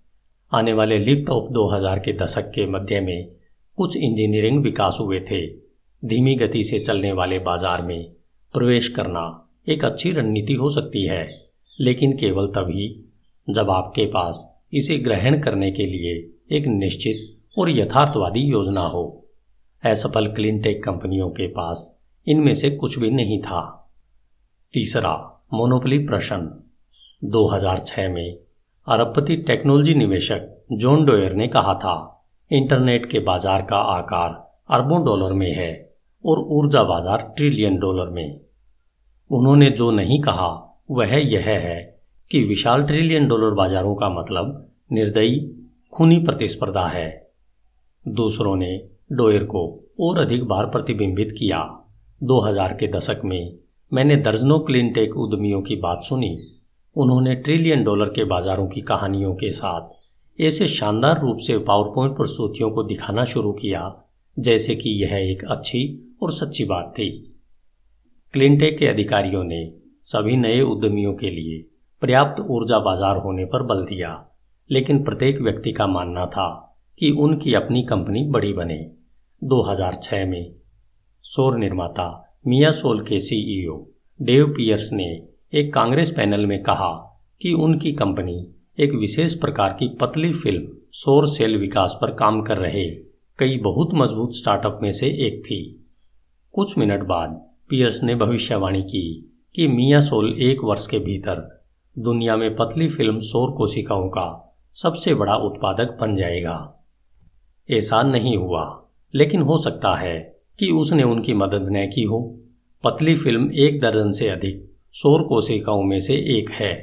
आने 0.52 0.74
वाले 0.74 0.98
लिफ्ट 1.00 1.30
ऑफ़ 1.30 1.52
2000 1.52 2.00
के 2.00 2.14
दशक 2.14 2.52
के 2.52 2.66
मध्य 2.66 3.00
में 3.00 3.28
कुछ 3.78 3.96
इंजीनियरिंग 3.98 4.64
विकास 4.64 4.98
हुए 5.02 5.20
थे। 5.20 5.48
धीमी 6.04 6.36
गति 6.36 6.64
से 6.64 6.80
चलने 6.80 7.12
वाले 7.12 7.40
बाज़ार 7.40 7.82
में 7.82 8.12
प्रवेश 8.54 8.88
करना 8.88 9.26
एक 9.70 9.86
अच्छी 9.86 10.12
रणनीति 10.12 10.54
हो 10.54 10.70
सकती 10.70 11.06
है, 11.08 11.28
लेकिन 11.80 12.18
केवल 12.18 12.48
तभी 12.48 12.88
जब 13.50 13.70
आपके 13.70 14.06
पास 14.06 14.46
इसे 14.74 14.98
ग्रहण 14.98 15.40
करने 15.42 15.72
के 15.72 15.86
लिए 15.86 16.16
एक 16.58 16.68
निश्चित 16.68 17.60
और 17.60 17.70
यथार्थवादी 17.70 18.40
योजना 18.40 18.88
हो। 18.88 19.06
असफल 19.84 20.28
क्लिनटेक 20.28 20.84
कंपनियों 20.84 21.30
के 21.30 21.48
पास 21.48 22.02
इनमें 22.28 22.54
से 22.54 22.70
कुछ 22.70 23.00
भी 23.00 23.10
नहीं 23.12 23.42
था। 23.42 23.62
तीसरा, 24.74 25.14
मोनोपली 25.54 25.98
प्रश्न। 25.98 26.64
2006 27.24 28.10
में 28.10 28.38
अरबपति 28.88 29.36
टेक्नोलॉजी 29.38 29.94
निवेशक 29.96 30.66
जॉन 30.72 31.04
डोयर 31.06 31.34
ने 31.34 31.48
कहा 31.48 31.74
था, 31.74 32.24
इंटरनेट 32.52 33.06
के 33.06 33.20
बाज़ार 33.20 33.62
का 33.62 33.78
आकार 33.78 34.30
अरबों 34.70 35.04
डॉलर 35.06 35.34
में 35.34 35.52
है 35.54 35.98
और 36.24 36.40
ऊर्जा 36.40 36.84
बाज़ार 36.84 37.22
ट्रिलियन 37.38 37.78
डॉलर 37.78 38.10
में। 38.10 38.40
उन्होंने 39.32 39.70
जो 39.70 39.92
नहीं 39.92 40.22
कहा, 40.22 40.48
वह 40.92 41.16
यह 41.16 41.46
है 41.46 42.00
कि 42.32 42.44
विशाल 42.44 42.84
ट्रिलियन 42.84 43.28
डॉलर 43.28 43.54
बाजारों 43.54 43.96
का 43.96 44.10
मतलब 44.10 44.72
निर्दयी, 44.92 45.40
खूनी 45.94 46.20
प्रतिस्पर्धा 46.20 46.88
है। 46.88 47.32
दूसरों 48.06 48.56
ने 48.56 48.90
डोयर 49.12 49.44
को 49.44 49.70
और 50.00 50.20
अधिक 50.20 50.44
बार 50.44 50.66
प्रतिबिंबित 50.66 51.36
किया। 51.40 51.60
2000 52.22 52.74
के 52.74 52.88
दशक 52.88 53.22
में 53.26 53.54
मैंने 53.94 54.16
दर्जनों 54.16 54.60
क्लिनटेक 54.60 55.18
उद्यमियों 55.18 55.62
की 55.62 55.76
बात 55.76 56.04
सुनी। 56.04 56.38
उन्होंने 56.98 57.36
ट्रिलियन 57.36 57.84
डॉलर 57.84 58.06
के 58.06 58.24
बाजारों 58.24 58.68
की 58.68 58.82
कहानियों 58.82 59.34
के 59.36 59.52
साथ 59.52 60.42
ऐसे 60.42 60.68
शानदार 60.68 61.20
रूप 61.22 61.38
से 61.38 61.58
पावर 61.58 61.90
पॉइंट 61.96 62.16
प्रस्तुतियों 62.18 62.70
को 62.72 62.84
दिखाना 62.84 63.24
शुरू 63.24 63.52
किया, 63.52 63.82
जैसे 64.40 64.76
कि 64.76 64.90
यह 65.04 65.16
एक 65.16 65.44
अच्छी 65.52 65.82
और 66.24 66.32
सच्ची 66.32 66.66
बात 66.66 66.94
थी। 67.00 67.10
क्लिनटेक 68.34 68.78
के 68.78 68.88
अधिकारियों 68.88 69.44
ने 69.44 69.62
सभी 70.04 70.38
नए 70.38 70.62
उद्यमियों 70.62 71.14
के 71.14 71.30
लिए 71.30 71.62
पर्याप्त 72.02 72.46
ऊर्जा 72.50 72.80
बाज़ार 72.80 73.18
होने 73.18 73.46
पर 73.46 73.64
बल 73.64 73.86
दिया, 73.86 74.28
लेकिन 74.70 75.04
प्रत्येक 75.04 75.42
व्यक्ति 75.42 75.72
का 75.72 75.88
मानना 75.88 76.26
था 76.26 76.50
कि 77.00 77.12
उनकी 77.12 77.54
अपनी 77.54 77.84
कंपनी 77.84 78.24
बड़ी 78.30 78.54
बने। 78.54 78.92
2006 79.42 80.26
में 80.26 80.54
सौर 81.26 81.58
निर्माता 81.58 82.40
मिया 82.48 82.72
सोल 82.72 83.06
के 83.06 83.20
सीईओ 83.20 83.86
डेव 84.22 84.48
पियर्स 84.48 84.90
ने 84.94 85.37
एक 85.54 85.74
कांग्रेस 85.74 86.12
पैनल 86.12 86.46
में 86.46 86.64
कहा 86.64 87.20
कि 87.42 87.54
उनकी 87.54 87.92
कंपनी 87.94 88.56
एक 88.80 88.94
विशेष 88.94 89.34
प्रकार 89.34 89.70
की 89.70 89.98
पतली 90.02 90.34
फ़िल्म 90.34 90.68
सौर 90.92 91.28
सेल 91.28 91.58
विकास 91.58 91.98
पर 92.02 92.12
काम 92.12 92.42
कर 92.42 92.58
रहे 92.58 92.90
कई 93.40 93.58
बहुत 93.58 93.90
मज़बूत 93.94 94.36
स्टार्टअप 94.36 94.80
में 94.82 94.92
से 94.92 95.08
एक 95.08 95.40
थी। 95.46 95.88
कुछ 96.54 96.78
मिनट 96.78 97.04
बाद 97.04 97.30
पियर्स 97.70 98.04
ने 98.04 98.16
भविष्यवाणी 98.16 98.82
की 98.82 99.34
कि 99.56 99.68
मिया 99.68 100.00
सोल 100.00 100.34
एक 100.40 100.64
वर्ष 100.64 100.88
के 100.88 101.00
भीतर 101.00 101.64
दुनिया 102.00 102.38
में 102.38 102.56
पतली 102.56 102.90
फ़िल्म 102.90 103.20
सौर 103.20 103.52
कोशिकाओं 103.52 104.10
का 104.10 104.56
सबसे 104.74 105.16
बड़ा 105.16 105.36
उत्पादक 105.36 105.98
बन 106.02 106.16
जाएगा। 106.16 106.86
ऐसा 107.72 108.04
नहीं 108.04 108.38
हुआ, 108.38 108.90
लेकिन 109.16 109.42
हो 109.42 109.58
सकता 109.58 109.96
है 109.96 110.40
कि 110.60 110.72
उसने 110.72 111.04
उनकी 111.04 111.34
मदद 111.34 111.70
न 111.72 111.88
की 111.88 112.04
हो। 112.04 112.40
पतली 112.84 113.16
फ़िल्म 113.16 113.52
एक 113.54 113.80
दर्जन 113.82 114.12
से 114.12 114.30
अधिक 114.30 114.67
सौर 114.96 115.24
कोशिकाओं 115.24 115.84
में 115.84 116.00
से 116.00 116.14
एक 116.38 116.50
है। 116.52 116.74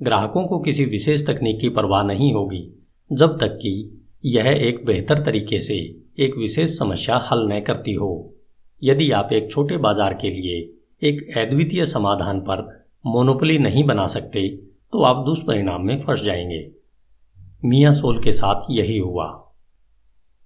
ग्राहकों 0.00 0.46
को 0.46 0.58
किसी 0.58 0.84
विशेष 0.84 1.26
तकनीक 1.26 1.60
की 1.60 1.68
परवाह 1.68 2.02
नहीं 2.02 2.32
होगी, 2.32 2.62
जब 3.10 3.38
तक 3.38 3.56
कि 3.56 4.02
यह 4.24 4.48
एक 4.48 4.84
बेहतर 4.86 5.24
तरीके 5.24 5.60
से 5.60 5.74
एक 6.18 6.36
विशेष 6.38 6.78
समस्या 6.78 7.16
हल 7.30 7.46
न 7.52 7.60
करती 7.60 7.92
हो। 7.92 8.34
यदि 8.82 9.10
आप 9.10 9.32
एक 9.32 9.50
छोटे 9.50 9.76
बाज़ार 9.76 10.14
के 10.14 10.28
लिए 10.28 10.58
एक 11.02 11.36
अद्वितीय 11.38 11.84
समाधान 11.86 12.40
पर 12.40 12.62
मोनोपली 13.06 13.58
नहीं 13.58 13.84
बना 13.84 14.06
सकते 14.06 14.48
तो 14.92 15.02
आप 15.02 15.24
दुष्परिणाम 15.26 15.86
में 15.86 16.02
फंस 16.02 16.22
जाएँगे। 16.22 16.60
मियाँ 17.64 17.92
सोल 17.92 18.22
के 18.22 18.32
साथ 18.32 18.70
यही 18.70 18.98
हुआ। 18.98 19.26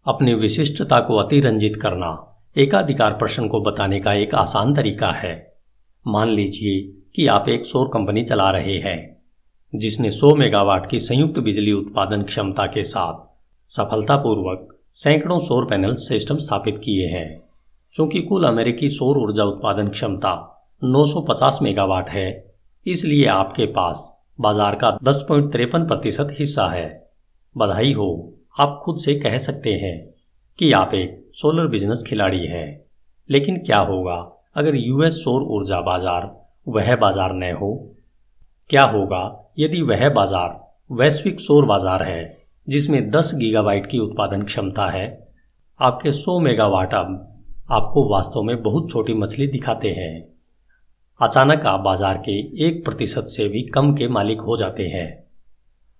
अपनी 0.06 0.34
विशिष्टता 0.34 1.00
को 1.00 1.16
अतिरंजित 1.16 1.76
करना 1.76 2.12
एकाधिकार 2.56 3.12
प्रश्न 3.12 3.48
को 3.48 3.60
बताने 3.60 4.00
का 4.00 4.12
एक 4.12 4.34
आसान 4.34 4.74
तरीका 4.74 5.10
है। 5.12 5.34
मान 6.06 6.28
लीजिए 6.28 6.97
कि 7.14 7.26
आप 7.26 7.48
एक 7.48 7.64
सौर 7.64 7.86
कंपनी 7.86 8.22
चला 8.22 8.50
रहे 8.50 8.76
हैं, 8.78 8.98
जिसने 9.72 10.10
100 10.10 10.34
मेगावाट 10.34 10.90
की 10.90 10.98
संयुक्त 10.98 11.38
बिजली 11.38 11.72
उत्पादन 11.72 12.22
क्षमता 12.22 12.66
के 12.66 12.82
साथ 12.84 13.26
सफलतापूर्वक 13.70 14.68
सैकड़ों 14.94 15.38
सौर 15.38 15.64
पैनल 15.64 15.94
सिस्टम 15.94 16.36
स्थापित 16.36 16.80
किए 16.84 17.06
हैं। 17.06 17.40
चूँकि 17.94 18.22
कुल 18.22 18.44
अमेरिकी 18.44 18.88
सौर 18.88 19.18
ऊर्जा 19.18 19.44
उत्पादन 19.44 19.88
क्षमता 19.88 20.32
950 20.82 21.58
मेगावाट 21.62 22.08
है, 22.10 22.54
इसलिए 22.86 23.26
आपके 23.26 23.66
पास 23.66 24.08
बाज़ार 24.38 24.74
का 24.74 24.90
दस 25.04 25.24
प्रतिशत 25.28 26.36
हिस्सा 26.38 26.66
है। 26.66 26.88
बधाई 27.56 27.92
हो, 27.92 28.34
आप 28.60 28.80
खुद 28.84 28.98
से 28.98 29.14
कह 29.14 29.38
सकते 29.38 29.72
हैं 29.74 29.96
कि 30.58 30.72
आप 30.72 30.94
एक 30.94 31.30
सोलर 31.34 31.66
बिज़नेस 31.66 32.04
खिलाड़ी 32.06 32.44
हैं। 32.46 32.80
लेकिन 33.28 33.56
क्या 33.56 33.78
होगा 33.78 34.16
अगर 34.56 34.76
यूएस 34.76 35.22
सौर 35.24 35.42
ऊर्जा 35.52 35.80
बाज़ार 35.80 36.37
वह 36.68 36.94
बाज़ार 36.96 37.32
न 37.34 37.50
हो। 37.52 37.70
क्या 38.70 38.82
होगा 38.84 39.52
यदि 39.58 39.80
वह 39.82 40.08
बाज़ार 40.08 40.58
वैश्विक 40.90 41.40
सौर 41.40 41.64
बाज़ार 41.64 42.02
है, 42.02 42.46
जिसमें 42.68 43.10
10 43.10 43.32
गीगाबाइट 43.34 43.86
की 43.86 43.98
उत्पादन 43.98 44.42
क्षमता 44.42 44.86
है? 44.90 45.06
आपके 45.80 46.12
100 46.12 46.38
मेगावाट 46.40 46.94
अब 46.94 47.24
आपको 47.70 48.08
वास्तव 48.10 48.42
में 48.42 48.62
बहुत 48.62 48.90
छोटी 48.90 49.14
मछली 49.14 49.46
दिखाते 49.46 49.90
हैं। 49.90 50.28
अचानक 51.20 51.66
आप 51.66 51.80
बाज़ार 51.80 52.18
के 52.18 52.38
एक 52.66 52.84
प्रतिशत 52.84 53.24
से 53.26 53.48
भी 53.48 53.62
कम 53.64 53.92
के 53.94 54.08
मालिक 54.08 54.40
हो 54.40 54.56
जाते 54.56 54.86
हैं। 54.88 55.08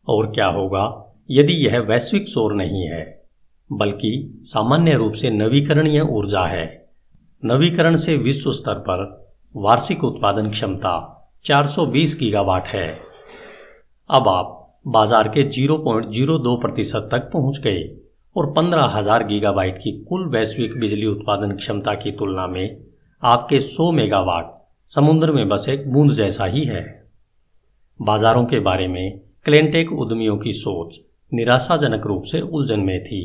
और 0.08 0.30
क्या 0.32 0.46
होगा 0.46 0.84
यदि 1.30 1.52
यह 1.52 1.78
वैश्विक 1.80 2.28
सौर 2.28 2.54
नहीं 2.54 2.86
है, 2.88 3.04
बल्कि 3.70 4.40
सामान्य 4.44 4.94
रूप 4.94 5.12
से 5.12 5.30
नवीकरणीय 5.30 6.00
ऊर्जा 6.00 6.44
है? 6.44 6.66
नवीकरण 7.42 7.96
से 7.96 8.16
विश्व 8.16 8.52
स्तर 8.52 8.78
पर 8.80 9.06
वार्षिक 9.54 10.04
उत्पादन 10.04 10.48
क्षमता 10.50 10.90
420 11.44 12.14
गीगावाट 12.18 12.66
है। 12.66 12.88
अब 14.10 14.28
आप 14.28 14.54
बाज़ार 14.86 15.28
के 15.28 15.42
0.02 15.50 16.56
प्रतिशत 16.62 17.08
तक 17.12 17.30
पहुँच 17.32 17.58
गए 17.58 17.82
और 18.36 18.50
पंद्रह 18.52 18.84
हज़ार 18.88 19.26
गीगाबाइट 19.26 19.78
की 19.78 19.92
कुल 20.04 20.28
वैश्विक 20.28 20.78
बिजली 20.80 21.06
उत्पादन 21.06 21.56
क्षमता 21.56 21.94
की 21.94 22.12
तुलना 22.12 22.46
में 22.46 22.76
आपके 23.22 23.60
100 23.60 23.90
मेगावाट 23.92 24.54
समुद्र 24.90 25.32
में 25.32 25.48
बस 25.48 25.68
एक 25.68 25.92
बूंद 25.92 26.12
जैसा 26.12 26.44
ही 26.44 26.64
है। 26.64 26.84
बाजारों 28.00 28.44
के 28.44 28.60
बारे 28.60 28.88
में 28.88 29.18
क्लेंटेक 29.44 29.92
उद्यमियों 29.92 30.36
की 30.38 30.52
सोच 30.52 30.98
निराशाजनक 31.32 32.06
रूप 32.06 32.22
से 32.22 32.40
उलझन 32.40 32.80
में 32.80 33.02
थी। 33.04 33.22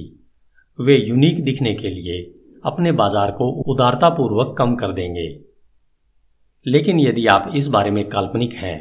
वे 0.80 0.98
यूनिक 0.98 1.44
दिखने 1.44 1.74
के 1.74 1.90
लिए 1.90 2.22
अपने 2.66 2.92
बाज़ार 2.92 3.32
को 3.32 3.52
उदारतापूर्वक 3.74 4.56
कम 4.58 4.76
कर 4.76 4.92
देंगे। 4.92 5.43
लेकिन 6.66 7.00
यदि 7.00 7.26
आप 7.28 7.52
इस 7.56 7.68
बारे 7.68 7.92
में 7.92 8.08
काल्पनिक 8.10 8.54
हैं 8.54 8.78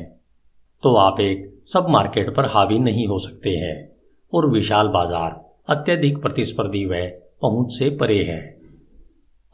तो 0.82 0.94
आप 0.96 1.20
एक 1.20 1.62
सब 1.66 1.86
मार्केट 1.88 2.34
पर 2.36 2.44
हावी 2.44 2.78
नहीं 2.78 3.06
हो 3.06 3.18
सकते 3.18 3.50
हैं 3.50 3.76
और 4.32 4.48
विशाल 4.50 4.88
बाज़ार 4.88 5.30
अत्यधिक 5.68 6.18
प्रतिस्पर्धी 6.18 6.84
व 6.86 7.02
पहुँच 7.42 7.72
से 7.72 7.90
परे 7.90 8.22
है। 8.24 8.40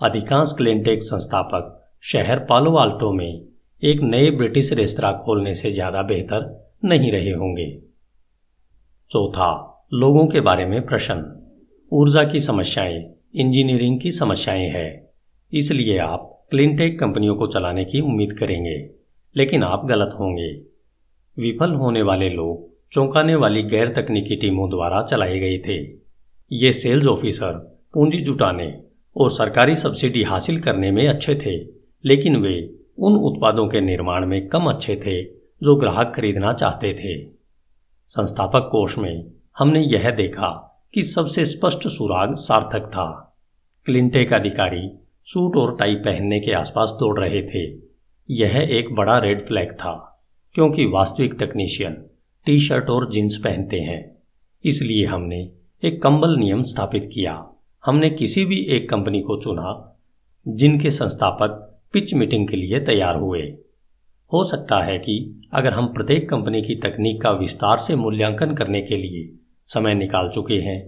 अधिकांश 0.01 0.53
क्लेंटेक 0.57 1.03
संस्थापक 1.03 1.75
शहर 2.03 2.39
पालो 2.39 2.75
आल्टो 2.77 3.13
में 3.13 3.41
एक 3.83 4.01
नए 4.03 4.31
ब्रिटिश 4.31 4.73
रेस्तरा 4.73 5.13
खोलने 5.13 5.55
से 5.55 5.71
ज़्यादा 5.71 6.03
बेहतर 6.03 6.47
नहीं 6.85 7.13
रहे 7.13 7.33
होंगे। 7.33 7.71
चौथा, 9.11 9.51
लोगों 9.95 10.27
के 10.27 10.41
बारे 10.41 10.67
में 10.67 10.81
प्रश्न। 10.87 11.25
ऊर्जा 11.93 12.25
की 12.25 12.41
समस्याएँ, 12.41 12.99
इंजीनियरिंग 13.35 14.01
की 14.01 14.13
समस्याएँ 14.13 14.69
हैं, 14.69 15.09
इसलिए 15.53 15.99
आप 15.99 16.38
क्लिनटेक 16.51 16.99
कंपनियों 17.01 17.35
को 17.37 17.47
चलाने 17.47 17.85
की 17.85 18.01
उम्मीद 18.01 18.33
करेंगे, 18.33 18.91
लेकिन 19.37 19.63
आप 19.63 19.85
गलत 19.87 20.15
होंगे। 20.21 20.51
विफल 21.37 21.73
होने 21.73 22.03
वाले 22.03 22.29
लोग 22.29 22.67
चौंकाने 22.93 23.35
वाली 23.35 23.63
गैर 23.63 23.93
तकनीकी 23.93 24.37
टीमों 24.37 24.69
द्वारा 24.71 25.03
चलाए 25.03 25.39
गए 25.39 25.59
थे। 25.59 25.77
ये 26.51 26.73
सेल्स 26.73 27.07
ऑफिसर 27.07 27.53
पूंजी 27.95 28.21
जुटाने 28.21 28.73
और 29.17 29.31
सरकारी 29.31 29.75
सब्सिडी 29.75 30.23
हासिल 30.23 30.61
करने 30.61 30.91
में 30.91 31.09
अच्छे 31.09 31.35
थे, 31.35 31.57
लेकिन 32.05 32.37
वे 32.37 32.75
उन 32.99 33.17
उत्पादों 33.17 33.69
के 33.69 33.81
निर्माण 33.81 34.27
में 34.27 34.49
कम 34.49 34.65
अच्छे 34.65 34.97
थे 34.97 35.23
जो 35.63 35.77
ग्राहक 35.77 36.13
खरीदना 36.17 36.53
चाहते 36.53 36.93
थे। 36.95 37.17
संस्थापक 38.11 38.69
कोष 38.73 38.97
में 38.99 39.25
हमने 39.59 39.81
यह 39.81 40.11
देखा 40.11 40.49
कि 40.95 41.03
सबसे 41.03 41.45
स्पष्ट 41.45 41.89
सुराग 41.89 42.35
सार्थक 42.35 42.87
था। 42.87 43.37
क्लिंटेक 43.87 44.33
अधिकारी 44.33 44.89
सूट 45.29 45.57
और 45.57 45.77
टाई 45.77 45.95
पहनने 45.95 46.41
के 46.41 46.53
आसपास 46.53 46.91
दौड़ 47.01 47.19
रहे 47.21 47.43
थे। 47.45 47.63
यह 48.29 48.57
एक 48.71 48.95
बड़ा 48.95 49.19
रेड 49.19 49.41
फ्लैग 49.41 49.73
था, 49.73 50.23
क्योंकि 50.55 50.85
वास्तविक 50.85 51.35
टेक्नीशियन 51.35 51.97
टी 52.47 52.59
शर्ट 52.59 52.91
और 52.91 53.11
जींस 53.11 53.37
पहनते 53.37 53.81
हैं। 53.81 54.01
इसलिए 54.65 55.05
हमने 55.05 55.41
एक 55.83 56.03
कंबल 56.03 56.37
नियम 56.37 56.63
स्थापित 56.63 57.11
किया। 57.15 57.35
हमने 57.85 58.11
किसी 58.11 58.45
भी 58.45 58.61
एक 58.67 58.89
कंपनी 58.91 59.21
को 59.21 59.41
चुना, 59.43 59.99
जिनके 60.47 60.91
संस्थापक 60.91 61.83
पिच 61.93 62.15
मीटिंग 62.15 62.49
के 62.49 62.57
लिए 62.57 62.81
तैयार 62.81 63.17
हुए। 63.17 63.43
हो 64.33 64.45
सकता 64.45 64.81
है 64.81 64.99
कि 64.99 65.43
अगर 65.53 65.73
हम 65.73 65.87
प्रत्येक 65.87 66.29
कंपनी 66.31 66.63
की 66.63 66.75
तकनीक 66.75 67.23
का 67.23 67.31
विस्तार 67.31 67.79
से 67.79 67.97
मूल्यांकन 67.97 68.55
करने 68.55 68.83
के 68.83 68.97
लिए 68.97 69.31
समय 69.67 69.95
निकाल 69.95 70.29
चुके 70.29 70.61
हैं 70.61 70.81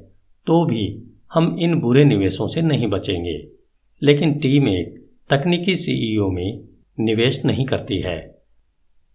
तो 0.46 0.64
भी 0.64 0.92
हम 1.34 1.56
इन 1.60 1.80
बुरे 1.80 2.04
निवेशों 2.04 2.48
से 2.48 2.62
नहीं 2.62 2.86
बचेंगे। 2.86 3.59
लेकिन 4.02 4.38
टीम 4.38 4.68
एक 4.68 5.06
तकनीकी 5.30 5.76
सीईओ 5.76 6.28
में 6.28 6.60
निवेश 7.00 7.44
नहीं 7.44 7.66
करती 7.66 8.00
है। 8.00 8.42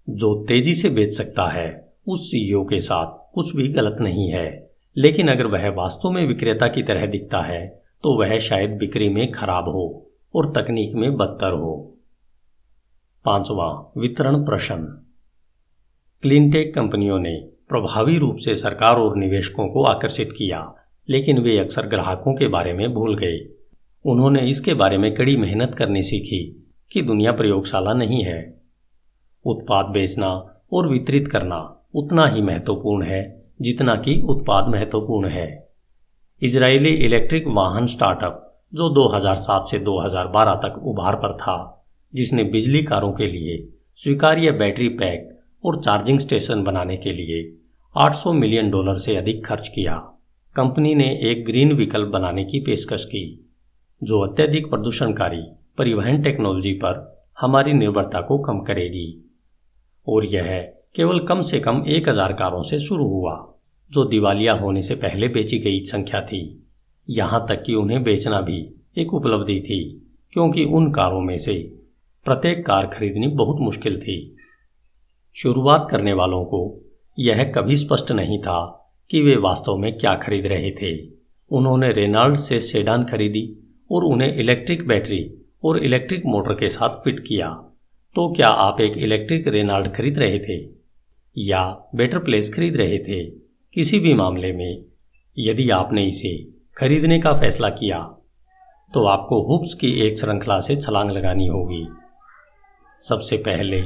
जो 0.09 0.45
तेज़ी 0.45 0.73
से 0.73 0.89
बेच 0.89 1.13
सकता 1.13 1.47
है, 1.49 1.93
उस 2.07 2.31
सीईओ 2.31 2.65
के 2.65 2.79
साथ 2.79 3.33
कुछ 3.33 3.55
भी 3.55 3.67
गलत 3.67 3.97
नहीं 4.01 4.29
है। 4.29 4.71
लेकिन 4.97 5.27
अगर 5.27 5.45
वह 5.45 5.69
वास्तव 5.69 6.09
में 6.09 6.27
विक्रेता 6.27 6.67
की 6.67 6.83
तरह 6.83 7.05
दिखता 7.05 7.39
है 7.39 7.81
तो 8.03 8.19
वह 8.19 8.37
शायद 8.37 8.71
बिक्री 8.71 9.09
में 9.09 9.31
खराब 9.31 9.63
हो 9.63 10.11
और 10.35 10.53
तकनीक 10.55 10.93
में 10.93 11.15
बदतर 11.15 11.51
हो। 11.51 11.97
पांचवा, 13.25 13.91
वितरण 13.97 14.45
प्रश्न। 14.45 14.77
क्लीनटेक 16.21 16.75
कंपनियों 16.75 17.19
ने 17.19 17.35
प्रभावी 17.69 18.17
रूप 18.17 18.35
से 18.35 18.55
सरकार 18.55 18.95
और 18.95 19.17
निवेशकों 19.17 19.67
को 19.67 19.83
आकर्षित 19.83 20.31
किया, 20.31 20.75
लेकिन 21.09 21.39
वे 21.39 21.57
अक्सर 21.57 21.87
ग्राहकों 21.87 22.33
के 22.33 22.47
बारे 22.47 22.73
में 22.73 22.93
भूल 22.93 23.15
गए। 23.15 23.54
उन्होंने 24.05 24.39
इसके 24.39 24.73
बारे 24.73 24.97
में 24.97 25.13
कड़ी 25.13 25.37
मेहनत 25.37 25.75
करनी 25.75 26.01
सीखी 26.01 26.73
कि 26.91 27.01
दुनिया 27.01 27.31
प्रयोगशाला 27.31 27.93
नहीं 27.93 28.23
है। 28.23 28.61
उत्पाद 29.45 29.85
बेचना 29.85 30.61
और 30.73 30.87
वितरित 30.87 31.27
करना 31.27 31.87
उतना 31.95 32.27
ही 32.27 32.41
महत्वपूर्ण 32.41 33.05
है, 33.05 33.45
जितना 33.61 33.95
कि 33.95 34.21
उत्पाद 34.21 34.67
महत्वपूर्ण 34.67 35.29
है। 35.29 35.69
इजरायली 36.41 36.89
इलेक्ट्रिक 36.89 37.47
वाहन 37.47 37.85
स्टार्टअप, 37.85 38.63
जो 38.73 38.89
2007 38.89 39.63
से 39.67 39.79
2012 39.79 40.55
तक 40.55 40.81
उभार 40.83 41.15
पर 41.15 41.37
था, 41.37 41.87
जिसने 42.15 42.43
बिजली 42.43 42.83
कारों 42.83 43.13
के 43.13 43.27
लिए 43.27 43.69
स्वीकार्य 43.95 44.51
बैटरी 44.51 44.89
पैक 44.89 45.39
और 45.65 45.83
चार्जिंग 45.83 46.19
स्टेशन 46.19 46.63
बनाने 46.63 46.97
के 46.97 47.11
लिए 47.11 47.57
800 47.97 48.33
मिलियन 48.33 48.69
डॉलर 48.69 48.95
से 48.95 49.15
अधिक 49.15 49.45
खर्च 49.45 49.67
किया। 49.67 49.95
कंपनी 50.55 50.95
ने 50.95 51.19
एक 51.21 51.45
ग्रीन 51.45 51.73
विकल्प 51.73 52.07
बनाने 52.07 52.43
की 52.43 52.59
पेशकश 52.59 53.05
की। 53.05 53.44
जो 54.01 54.19
अत्यधिक 54.21 54.69
प्रदूषणकारी 54.69 55.41
परिवहन 55.77 56.21
टेक्नोलॉजी 56.21 56.73
पर 56.73 57.03
हमारी 57.39 57.73
निर्भरता 57.73 58.21
को 58.21 58.37
कम 58.37 58.59
करेगी। 58.59 59.07
और 60.07 60.25
यह 60.25 60.59
केवल 60.95 61.19
कम 61.19 61.41
से 61.41 61.59
कम 61.59 61.83
एक 61.87 62.09
हज़ार 62.09 62.33
कारों 62.33 62.61
से 62.63 62.79
शुरू 62.79 63.07
हुआ, 63.07 63.35
जो 63.91 64.05
दिवालिया 64.05 64.53
होने 64.53 64.81
से 64.81 64.95
पहले 64.95 65.27
बेची 65.27 65.59
गई 65.59 65.83
संख्या 65.83 66.21
थी। 66.21 66.67
यहाँ 67.09 67.45
तक 67.49 67.63
कि 67.63 67.75
उन्हें 67.75 68.03
बेचना 68.03 68.41
भी 68.41 68.59
एक 68.97 69.13
उपलब्धि 69.13 69.59
थी, 69.59 69.81
क्योंकि 70.33 70.63
उन 70.65 70.91
कारों 70.91 71.21
में 71.21 71.37
से 71.37 71.53
प्रत्येक 72.25 72.65
कार 72.65 72.87
खरीदनी 72.87 73.27
बहुत 73.27 73.59
मुश्किल 73.59 73.99
थी। 73.99 74.35
शुरुआत 75.35 75.87
करने 75.91 76.13
वालों 76.13 76.43
को 76.45 76.61
यह 77.17 77.43
कभी 77.51 77.75
स्पष्ट 77.75 78.11
नहीं 78.11 78.39
था 78.39 78.61
कि 79.11 79.21
वे 79.21 79.35
वास्तव 79.35 79.77
में 79.77 79.91
क्या 79.97 80.15
खरीद 80.15 80.45
रहे 80.45 80.71
थे। 80.71 80.95
उन्होंने 81.51 81.91
रेनाल्ड 81.91 82.35
से 82.35 82.59
सेडान 82.59 83.03
खरीदी 83.03 83.43
और 83.91 84.03
उन्हें 84.03 84.35
इलेक्ट्रिक 84.35 84.87
बैटरी 84.87 85.23
और 85.63 85.77
इलेक्ट्रिक 85.77 86.25
मोटर 86.25 86.53
के 86.53 86.69
साथ 86.69 86.89
फिट 86.89 87.19
किया। 87.19 87.49
तो 88.15 88.31
क्या 88.33 88.47
आप 88.47 88.81
एक 88.81 88.97
इलेक्ट्रिक 88.97 89.47
रेनाल्ड 89.47 89.87
खरीद 89.87 90.19
रहे 90.19 90.39
थे? 90.39 90.69
या 91.37 91.89
बेटर 91.95 92.19
प्लेस 92.19 92.53
खरीद 92.53 92.75
रहे 92.75 92.97
थे? 92.97 93.25
किसी 93.73 93.99
भी 93.99 94.13
मामले 94.13 94.51
में, 94.53 94.85
यदि 95.37 95.69
आपने 95.69 96.03
इसे 96.03 96.47
खरीदने 96.77 97.19
का 97.19 97.33
फैसला 97.33 97.69
किया 97.69 97.99
तो 98.93 99.05
आपको 99.05 99.41
हुप्स 99.43 99.73
की 99.73 99.91
एक 100.01 100.17
श्रृंखला 100.19 100.59
से 100.59 100.75
छलांग 100.75 101.11
लगानी 101.11 101.47
होगी। 101.47 101.87
सबसे 102.99 103.37
पहले 103.37 103.81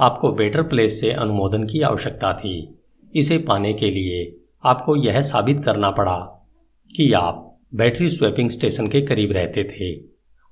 आपको 0.00 0.32
बेटर 0.32 0.62
प्लेस 0.62 1.00
से 1.00 1.10
अनुमोदन 1.12 1.64
की 1.64 1.80
आवश्यकता 1.80 2.32
थी। 2.32 2.78
इसे 3.14 3.38
पाने 3.38 3.72
के 3.72 3.90
लिए 3.90 4.36
आपको 4.64 4.96
यह 4.96 5.20
साबित 5.20 5.62
करना 5.64 5.90
पड़ा 5.90 6.48
कि 6.96 7.12
आप 7.12 7.53
बैटरी 7.74 8.08
स्वैपिंग 8.10 8.50
स्टेशन 8.50 8.86
के 8.86 9.00
करीब 9.02 9.32
रहते 9.32 9.64
थे 9.64 10.04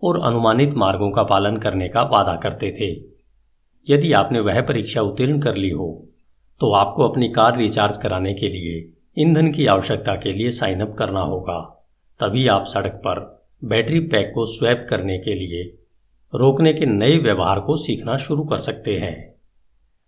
और 0.03 0.21
अनुमानित 0.23 0.71
मार्गों 0.71 1.11
का 1.11 1.23
पालन 1.23 1.57
करने 1.57 1.89
का 1.89 2.03
वादा 2.03 2.35
करते 2.37 2.71
थे। 2.71 3.05
यदि 3.95 4.13
आपने 4.13 4.41
वह 4.41 4.61
परीक्षा 4.61 5.03
उत्तीर्ण 5.03 5.41
कर 5.41 5.57
ली 5.57 5.71
हो 5.71 6.09
तो 6.61 6.73
आपको 6.73 7.09
अपनी 7.09 7.29
कार 7.29 7.59
रिचार्ज 7.59 7.97
कराने 7.97 8.35
के 8.35 8.49
लिए 8.49 8.93
ईंधन 9.19 9.53
की 9.53 9.67
आवश्यकता 9.67 10.15
के 10.15 10.33
लिए 10.33 10.51
साइन 10.51 10.81
अप 10.81 10.95
करना 10.99 11.21
होगा। 11.21 11.61
तभी 12.21 12.47
आप 12.47 12.65
सड़क 12.65 12.93
पर 12.93 13.45
बैटरी 13.65 14.01
पैक 14.01 14.33
को 14.35 14.47
स्वैप 14.47 14.87
करने 14.91 15.19
के 15.19 15.35
लिए 15.35 15.63
रोकने 16.35 16.73
के 16.73 16.87
नए 16.87 17.17
व्यवहार 17.19 17.61
को 17.61 17.77
सीखना 17.77 18.17
शुरू 18.17 18.45
कर 18.45 18.59
सकते 18.59 18.91
हैं। 18.91 19.35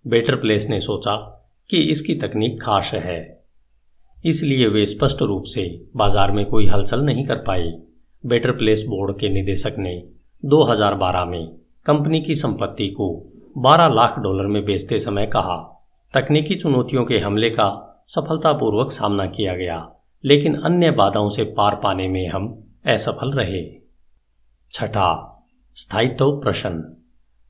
बेटर 0.06 0.36
प्लेस 0.36 0.68
ने 0.68 0.80
सोचा 0.80 1.16
कि 1.70 1.82
इसकी 1.82 2.14
तकनीक 2.14 2.62
खास 2.62 2.94
है। 2.94 3.33
इसलिए 4.24 4.66
वे 4.66 4.84
स्पष्ट 4.86 5.22
रूप 5.22 5.44
से 5.44 5.64
बाज़ार 5.96 6.32
में 6.32 6.44
कोई 6.46 6.66
हलचल 6.66 7.00
नहीं 7.00 7.26
कर 7.26 7.36
पाए। 7.36 7.72
बेटर 8.24 8.52
प्लेस 8.52 8.84
बोर्ड 8.88 9.18
के 9.18 9.28
निदेशक 9.28 9.74
ने 9.78 10.02
2012 10.42 11.24
में 11.24 11.46
कंपनी 11.86 12.20
की 12.20 12.34
संपत्ति 12.34 12.88
को 12.90 13.08
12 13.58 13.88
लाख 13.88 14.18
डॉलर 14.18 14.46
में 14.46 14.64
बेचते 14.64 14.98
समय 14.98 15.26
कहा। 15.26 15.56
तकनीकी 16.14 16.54
चुनौतियों 16.54 17.04
के 17.04 17.18
हमले 17.18 17.50
का 17.50 17.68
सफलतापूर्वक 18.08 18.90
सामना 18.90 19.26
किया 19.26 19.54
गया, 19.54 19.78
लेकिन 20.24 20.54
अन्य 20.54 20.90
बाधाओं 20.90 21.28
से 21.28 21.44
पार 21.52 21.74
पाने 21.74 22.08
में 22.08 22.26
हम 22.28 22.48
असफल 22.86 23.32
रहे। 23.32 23.62
छठा, 24.72 25.10
स्थायित्व 25.76 26.30
प्रश्न। 26.40 26.70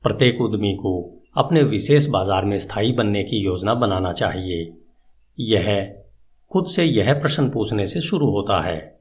प्रत्येक 0.03 0.41
उद्यमी 0.41 0.73
को 0.75 0.93
अपने 1.37 1.63
विशेष 1.63 2.07
बाज़ार 2.07 2.45
में 2.45 2.57
स्थायी 2.57 2.91
बनने 2.91 3.23
की 3.23 3.37
योजना 3.37 3.73
बनाना 3.73 4.11
चाहिए। 4.13 4.73
यह 5.37 5.67
खुद 6.51 6.65
से 6.65 6.83
यह 6.83 7.13
प्रश्न 7.13 7.49
पूछने 7.49 7.87
से 7.87 8.01
शुरू 8.01 8.29
होता 8.29 8.59
है, 8.61 8.99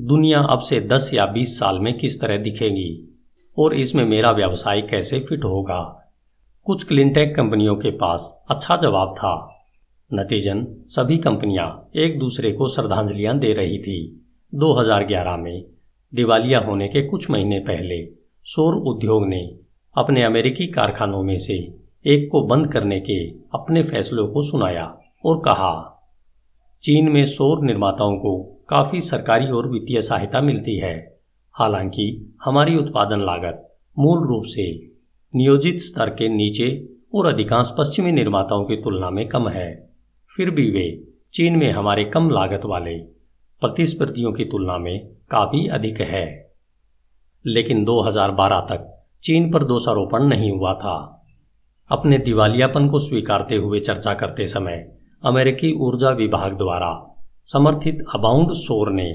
दुनिया 0.00 0.40
अब 0.40 0.58
से 0.58 0.80
10 0.80 1.10
या 1.14 1.26
20 1.26 1.58
साल 1.58 1.78
में 1.78 1.98
किस 1.98 2.20
तरह 2.20 2.36
दिखेगी 2.36 3.18
और 3.58 3.74
इसमें 3.74 4.04
मेरा 4.04 4.30
व्यवसाय 4.30 4.80
कैसे 4.80 5.20
फिट 5.20 5.44
होगा? 5.44 6.12
कुछ 6.64 6.84
क्लिनटेक 6.84 7.36
कंपनियों 7.36 7.76
के 7.76 7.90
पास 7.90 8.44
अच्छा 8.50 8.76
जवाब 8.76 9.14
था। 9.14 9.62
नतीजन, 10.14 10.66
सभी 10.86 11.18
कंपनियाँ 11.18 11.90
एक 11.96 12.18
दूसरे 12.18 12.52
को 12.52 12.68
श्रद्धांजलियाँ 12.68 13.38
दे 13.38 13.52
रही 13.52 13.78
थी। 13.78 14.28
2011 14.54 15.36
में 15.36 15.64
दिवालिया 16.14 16.58
होने 16.58 16.88
के 16.88 17.02
कुछ 17.02 17.30
महीने 17.30 17.58
पहले 17.58 18.08
सौर 18.44 18.74
उद्योग 18.74 19.26
ने 19.26 19.56
अपने 19.98 20.22
अमेरिकी 20.22 20.66
कारखानों 20.66 21.22
में 21.22 21.38
से 21.38 21.76
एक 22.06 22.28
को 22.32 22.42
बंद 22.42 22.72
करने 22.72 23.00
के 23.00 23.28
अपने 23.28 23.82
फैसलों 23.82 24.28
को 24.28 24.42
सुनाया 24.42 24.98
और 25.24 25.38
कहा 25.38 25.95
चीन 26.86 27.08
में 27.08 27.24
सौर 27.24 27.64
निर्माताओं 27.64 28.16
को 28.16 28.64
काफ़ी 28.68 29.00
सरकारी 29.00 29.46
और 29.46 29.68
वित्तीय 29.68 30.02
सहायता 30.02 30.40
मिलती 30.40 30.76
है। 30.76 31.18
हालाँकि, 31.52 32.36
हमारी 32.44 32.76
उत्पादन 32.76 33.20
लागत 33.20 33.76
मूल 33.98 34.28
रूप 34.28 34.42
से 34.46 34.92
नियोजित 35.36 35.78
स्तर 35.78 36.10
के 36.10 36.28
नीचे 36.28 36.88
और 37.14 37.26
अधिकांश 37.26 37.74
पश्चिमी 37.78 38.12
निर्माताओं 38.12 38.64
की 38.64 38.76
तुलना 38.76 39.10
में 39.10 39.28
कम 39.28 39.48
है। 39.48 39.90
फिर 40.36 40.50
भी 40.50 40.70
वे 40.70 41.04
चीन 41.32 41.56
में 41.56 41.72
हमारे 41.72 42.04
कम 42.04 42.30
लागत 42.30 42.60
वाले 42.64 42.98
प्रतिस्पर्धियों 43.60 44.32
की 44.32 44.44
तुलना 44.44 44.78
में 44.78 45.08
काफ़ी 45.30 45.68
अधिक 45.68 46.00
है। 46.00 46.52
लेकिन 47.46 47.84
2012 47.84 48.60
तक 48.60 49.06
चीन 49.22 49.52
पर 49.52 49.64
दोषारोपण 49.64 50.22
नहीं 50.22 50.50
हुआ 50.50 50.74
था। 50.74 51.26
अपने 51.90 52.18
दिवालियापन 52.18 52.88
को 52.88 52.98
स्वीकारते 52.98 53.56
हुए 53.56 53.80
चर्चा 53.80 54.14
करते 54.14 54.46
समय 54.46 54.95
अमेरिकी 55.22 55.72
ऊर्जा 55.80 56.10
विभाग 56.10 56.52
द्वारा 56.52 56.90
समर्थित 57.48 57.98
अबाउंड 58.14 58.52
सोर 58.54 58.90
ने 58.92 59.06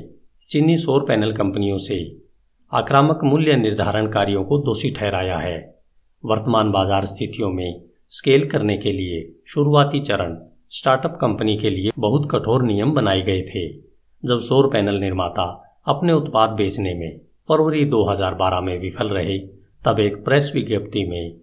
चीनी 0.50 0.76
सौर 0.78 1.06
पैनल 1.06 1.32
कंपनियों 1.32 1.78
से 1.78 1.98
आक्रामक 2.72 3.24
मूल्य 3.24 3.56
निर्धारण 3.56 4.08
कार्यों 4.12 4.44
को 4.44 4.58
दोषी 4.58 4.90
ठहराया 4.90 5.38
है। 5.38 5.60
वर्तमान 6.24 6.72
बाज़ार 6.72 7.06
स्थितियों 7.06 7.50
में 7.50 7.82
स्केल 8.12 8.50
करने 8.50 8.78
के 8.78 8.92
लिए 8.92 9.22
शुरुआती 9.48 10.00
चरण 10.00 10.36
स्टार्टअप 10.70 11.18
कंपनी 11.22 11.58
के 11.58 11.70
लिए 11.70 11.92
बहुत 12.00 12.28
कठोर 12.32 12.64
नियम 12.64 12.92
बनाए 12.92 13.22
गए 13.22 13.42
थे, 13.44 13.68
जब 14.24 14.40
सौर 14.40 14.70
पैनल 14.70 15.00
निर्माता 15.00 15.48
अपने 15.88 16.14
उत्पाद 16.14 16.50
बेचने 16.50 16.94
में 16.94 17.20
फरवरी 17.50 17.86
2012 17.86 18.62
में 18.62 18.78
विफल 18.80 19.10
रहे, 19.10 19.38
तब 19.84 20.00
एक 20.00 20.24
प्रेस 20.26 20.52
विज्ञप्ति 20.56 21.06
में 21.06 21.36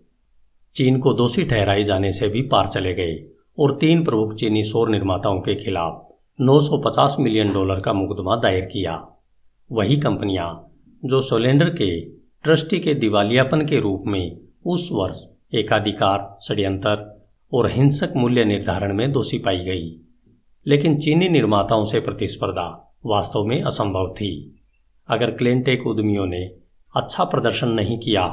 चीन 0.76 0.98
को 0.98 1.12
दोषी 1.14 1.44
ठहराए 1.44 1.82
जाने 1.84 2.12
से 2.12 2.28
भी 2.28 2.42
पार 2.42 2.66
चले 2.66 2.94
गए। 2.94 3.16
और 3.58 3.76
तीन 3.76 4.04
प्रमुख 4.04 4.34
चीनी 4.34 4.62
सौर 4.62 4.88
निर्माताओं 4.88 5.40
के 5.40 5.54
खिलाफ 5.54 6.04
950 6.40 7.16
मिलियन 7.20 7.52
डॉलर 7.52 7.80
का 7.80 7.92
मुकदमा 7.92 8.36
दायर 8.36 8.64
किया। 8.64 9.08
वही 9.72 9.96
कंपनियाँ 9.96 10.72
जो 11.04 11.20
सोलेंडर 11.20 11.68
के 11.68 12.00
ट्रस्टी 12.44 12.78
के 12.78 12.94
दिवालियापन 12.94 13.66
के 13.66 13.80
रूप 13.80 14.02
में 14.06 14.38
उस 14.66 14.88
वर्ष 14.92 15.24
एकाधिकार, 15.54 16.38
षड्यंत्र 16.42 17.26
और 17.52 17.70
हिंसक 17.70 18.12
मूल्य 18.16 18.44
निर्धारण 18.44 18.96
में 18.96 19.12
दोषी 19.12 19.38
पाई 19.38 19.58
गई। 19.58 20.00
लेकिन 20.66 20.98
चीनी 20.98 21.28
निर्माताओं 21.28 21.84
से 21.84 22.00
प्रतिस्पर्धा 22.00 22.96
वास्तव 23.06 23.44
में 23.44 23.62
असंभव 23.62 24.14
थी। 24.14 24.60
अगर 25.08 25.30
क्लेंटेक 25.30 25.86
उद्यमियों 25.86 26.26
ने 26.26 26.50
अच्छा 26.96 27.24
प्रदर्शन 27.24 27.68
नहीं 27.68 27.98
किया 27.98 28.28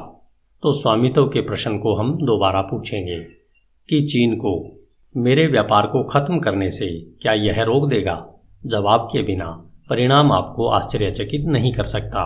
तो 0.63 0.71
स्वामित्व 0.71 1.27
के 1.27 1.41
प्रश्न 1.41 1.77
को 1.77 1.95
हम 1.95 2.17
दोबारा 2.17 2.61
पूछेंगे 2.61 3.19
कि 3.89 4.01
चीन 4.01 4.35
को 4.35 4.74
मेरे 5.15 5.47
व्यापार 5.47 5.86
को 5.88 6.04
खत्म 6.04 6.39
करने 6.39 6.69
से 6.69 6.88
क्या 7.21 7.34
यह 7.34 7.63
रोक 7.63 7.89
देगा? 7.89 8.28
जवाब 8.65 9.08
के 9.12 9.21
बिना 9.21 9.45
परिणाम 9.89 10.32
आपको 10.32 10.67
आश्चर्यचकित 10.67 11.45
नहीं 11.45 11.73
कर 11.73 11.84
सकता। 11.84 12.23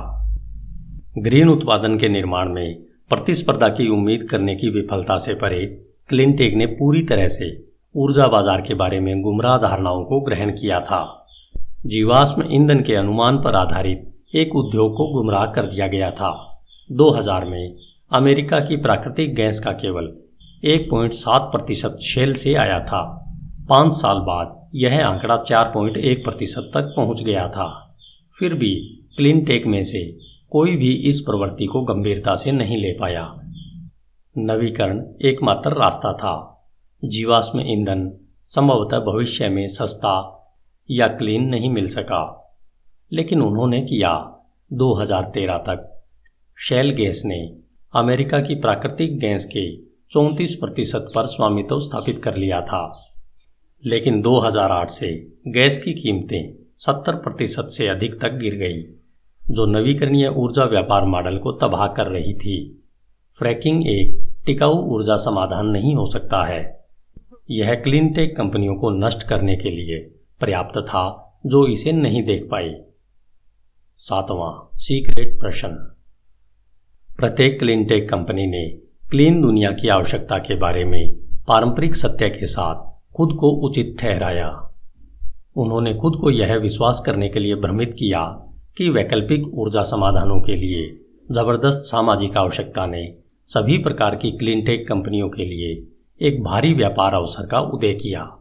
ग्रीन 1.18 1.50
उत्पादन 1.50 1.98
के 1.98 2.10
निर्माण 2.10 2.54
में 2.54 2.82
प्रतिस्पर्धा 3.10 3.70
की 3.70 3.88
उम्मीद 3.88 4.24
करने 4.24 4.56
की 4.56 4.70
विफलता 4.70 5.18
से 5.18 5.34
परे, 5.34 5.66
क्लिनटेक 6.10 6.56
ने 6.56 6.66
पूरी 6.66 7.02
तरह 7.02 7.28
से 7.28 7.68
ऊर्जा 7.96 8.28
बाज़ार 8.28 8.62
के 8.62 8.74
बारे 8.74 9.00
में 9.00 9.22
गुमराह 9.22 9.58
धारणाओं 9.58 10.04
को 10.04 10.20
ग्रहण 10.20 10.52
किया 10.52 10.80
था। 10.80 11.28
जीवाश्म 11.86 12.44
ईंधन 12.52 12.80
के 12.80 12.96
अनुमान 12.96 13.38
पर 13.38 13.56
आधारित 13.56 14.36
एक 14.36 14.56
उद्योग 14.56 14.98
को 14.98 15.08
गुमराह 15.14 15.46
कर 15.46 15.66
दिया 15.66 15.88
गया 15.88 16.12
था। 16.12 16.62
2000 16.92 17.46
में 17.46 17.76
अमेरिका 18.12 18.60
की 18.60 18.78
प्राकृतिक 18.78 19.36
गैस 19.36 19.60
का 19.60 19.72
केवल 19.72 20.12
1.7 20.64 21.42
प्रतिशत 21.42 21.98
शेल 21.98 22.34
से 22.34 22.54
आया 22.54 22.80
था। 22.80 23.26
पाँच 23.70 23.94
साल 23.94 24.18
बाद 24.20 24.70
यह 24.76 25.08
आंकड़ा 25.08 25.44
4.1 25.44 26.24
प्रतिशत 26.24 26.72
तक 26.74 26.94
पहुँच 26.96 27.24
गया 27.24 27.48
था। 27.48 27.98
फिर 28.40 28.54
भी 28.54 28.76
क्लीन 29.18 29.46
टेक 29.46 29.66
में 29.66 29.84
से 29.84 30.18
कोई 30.50 30.76
भी 30.76 30.94
इस 30.94 31.22
प्रवृत्ति 31.22 31.66
को 31.66 31.82
गंभीरता 31.82 32.36
से 32.36 32.52
नहीं 32.52 32.78
ले 32.78 32.92
पाया। 33.00 33.36
नवीकरण 34.38 35.06
एकमात्र 35.22 35.72
रास्ता 35.72 36.14
था। 36.14 36.66
जीवाश्म 37.06 37.62
ईंधन 37.62 38.12
संभवतः 38.46 39.00
भविष्य 39.00 39.50
में 39.50 39.68
सस्ता 39.68 40.46
या 40.92 41.08
क्लीन 41.08 41.44
नहीं 41.44 41.70
मिल 41.70 41.88
सका। 41.88 42.56
लेकिन 43.14 43.42
उन्होंने 43.42 43.82
किया। 43.82 44.36
2013 44.74 45.58
तक 45.58 46.04
शेल 46.58 46.90
गैस 46.90 47.22
ने 47.26 47.56
अमेरिका 47.96 48.42
की 48.42 48.56
प्राकृतिक 48.56 49.20
गैस 49.20 49.46
के 49.46 49.89
34 50.12 50.56
प्रतिशत 50.56 51.12
पर 51.16 51.26
स्वामित्व 51.26 51.80
स्थापित 51.80 52.24
कर 52.24 52.36
लिया 52.36 52.62
था। 52.62 53.14
लेकिन 53.86 54.22
2008 54.22 54.90
से 54.90 55.34
गैस 55.48 55.80
की 55.80 55.94
कीमतें 55.94 56.56
70 56.78 57.14
प्रतिशत 57.16 57.68
से 57.72 57.88
अधिक 57.88 58.22
तक 58.22 58.34
गिर 58.34 58.56
गई, 58.56 58.84
जो 59.52 59.66
नवीकरणीय 59.66 60.28
ऊर्जा 60.28 60.64
व्यापार 60.64 61.06
मॉडल 61.06 61.38
को 61.38 61.52
तबाह 61.52 61.88
कर 61.88 62.08
रही 62.08 62.34
थी। 62.34 62.84
फ्रैकिंग 63.38 63.88
एक 63.88 64.30
टिकाऊ 64.46 64.84
ऊर्जा 64.84 65.16
समाधान 65.16 65.68
नहीं 65.68 65.96
हो 65.96 66.06
सकता 66.06 66.46
है। 66.46 66.86
यह 67.50 67.76
क्लीनटेक 67.76 68.38
कंपनियों 68.38 68.76
को 68.76 68.90
नष्ट 68.90 69.24
करने 69.24 69.56
के 69.56 69.70
लिए 69.70 70.00
पर्याप्त 70.42 70.80
था, 70.80 71.38
जो 71.46 71.68
इसे 71.68 71.92
नहीं 71.92 72.24
देख 72.24 72.48
पाई। 72.52 72.74
सातवां 73.96 74.78
सीक्रेट 74.78 75.40
प्रश्न। 75.40 75.70
प्रत्येक 77.18 77.60
क्लीनटेक 77.60 78.10
कंपनी 78.10 78.48
ने 78.48 78.89
क्लीन 79.12 79.42
दुनिया 79.42 79.72
की 79.72 79.88
आवश्यकता 79.88 80.38
के 80.38 80.56
बारे 80.56 80.86
में 80.86 81.14
पारंपरिक 81.48 81.96
सत्य 81.96 82.30
के 82.30 82.46
साथ 82.46 82.76
खुद 83.18 83.38
को 83.40 83.50
उचित 83.50 83.96
ठहराया। 84.00 84.74
उन्होंने 85.56 85.94
खुद 85.94 86.18
को 86.22 86.32
यह 86.32 86.56
विश्वास 86.56 87.04
करने 87.06 87.30
के 87.30 87.40
लिए 87.40 87.56
भ्रमित 87.56 87.96
किया 88.00 88.26
कि 88.78 88.90
वैकल्पिक 88.90 89.48
ऊर्जा 89.54 89.84
समाधानों 89.84 90.42
के 90.42 90.52
लिए 90.52 91.06
ज़बरदस्त 91.32 91.80
सामाजिक 91.80 92.38
आवश्यकता 92.38 92.86
ने 92.86 93.16
सभी 93.48 93.78
प्रकार 93.78 94.16
की 94.16 94.32
क्लीनटेक 94.32 94.88
कंपनियों 94.88 95.30
के 95.30 95.46
लिए 95.46 95.88
एक 96.28 96.44
भारी 96.44 96.74
व्यापार 96.74 97.14
अवसर 97.14 97.46
का 97.46 97.60
उदय 97.60 97.94
किया। 97.94 98.38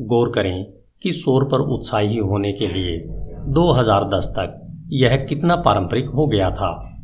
गौर 0.00 0.32
करें 0.34 0.64
कि 1.02 1.12
शोर 1.12 1.44
पर 1.44 1.58
उत्साही 1.58 2.18
होने 2.18 2.52
के 2.52 2.66
लिए 2.66 3.04
2010 3.48 4.26
तक 4.38 4.76
यह 4.92 5.16
कितना 5.16 5.56
पारंपरिक 5.56 6.06
हो 6.06 6.26
गया 6.26 6.50
था। 6.50 6.98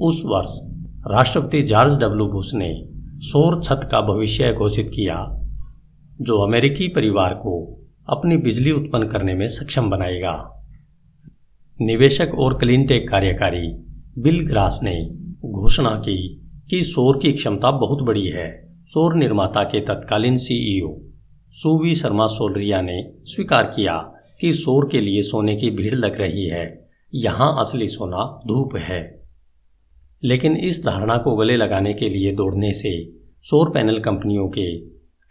उस 0.00 0.22
वर्ष 0.26 0.71
राष्ट्रपति 1.10 1.62
जॉर्ज 1.62 1.98
डब्ल्यू 1.98 2.26
बुश 2.26 2.54
ने 2.54 2.84
सौर 3.18 3.62
छत 3.62 3.88
का 3.90 4.00
भविष्य 4.00 4.52
घोषित 4.52 4.90
किया, 4.94 5.40
जो 6.20 6.46
अमेरिकी 6.46 6.88
परिवार 6.88 7.34
को 7.34 7.80
अपनी 8.08 8.36
बिजली 8.36 8.70
उत्पन्न 8.70 9.06
करने 9.06 9.34
में 9.34 9.46
सक्षम 9.46 9.90
बनाएगा। 9.90 10.64
निवेशक 11.80 12.30
और 12.38 12.58
क्लीनटेक 12.58 13.08
कार्यकारी 13.08 13.72
बिल 14.18 14.46
ग्रास 14.48 14.80
ने 14.82 15.10
घोषणा 15.50 15.90
की 15.90 16.42
कि 16.70 16.82
सौर 16.82 17.18
की 17.18 17.32
क्षमता 17.32 17.70
बहुत 17.70 18.02
बड़ी 18.02 18.26
है। 18.26 18.76
सौर 18.86 19.14
निर्माता 19.14 19.62
के 19.62 19.80
तत्कालीन 19.80 20.36
सीईओ 20.36 21.00
सुवी 21.50 21.94
शर्मा 21.94 22.26
सोलरिया 22.26 22.80
ने 22.80 23.12
स्वीकार 23.24 23.72
किया 23.76 24.14
कि 24.40 24.52
सौर 24.52 24.88
के 24.92 25.00
लिए 25.00 25.22
सोने 25.22 25.56
की 25.56 25.70
भीड़ 25.70 25.94
लग 25.94 26.20
रही 26.20 26.46
है। 26.46 26.88
यहाँ 27.14 27.56
असली 27.60 27.86
सोना 27.86 28.40
धूप 28.46 28.76
है। 28.76 29.21
लेकिन 30.24 30.56
इस 30.56 30.84
धारणा 30.84 31.16
को 31.16 31.36
गले 31.36 31.56
लगाने 31.56 31.94
के 31.94 32.08
लिए 32.08 32.32
दौड़ने 32.32 32.72
से 32.72 33.12
सौर 33.42 33.70
पैनल 33.70 33.98
कंपनियों 33.98 34.48
के 34.48 34.78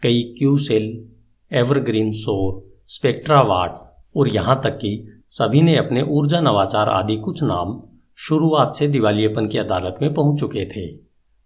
कई 0.02 0.34
क्यू 0.38 0.58
सेल 0.58 1.08
एवरग्रीन 1.52 2.12
सौर 2.12 2.82
स्पेक्ट्रावाट 2.86 4.02
और 4.16 4.28
यहाँ 4.28 4.60
तक 4.64 4.70
कि 4.70 5.08
सभी 5.30 5.60
ने 5.60 5.76
अपने 5.76 6.02
ऊर्जा 6.02 6.40
नवाचार 6.40 6.88
आदि 6.88 7.16
कुछ 7.16 7.42
नाम 7.42 7.82
शुरुआत 8.16 8.74
से 8.74 8.88
दिवालियेपन 8.88 9.46
की 9.46 9.58
अदालत 9.58 9.98
में 10.02 10.14
पहुँच 10.14 10.40
चुके 10.40 10.64
थे। 10.64 10.96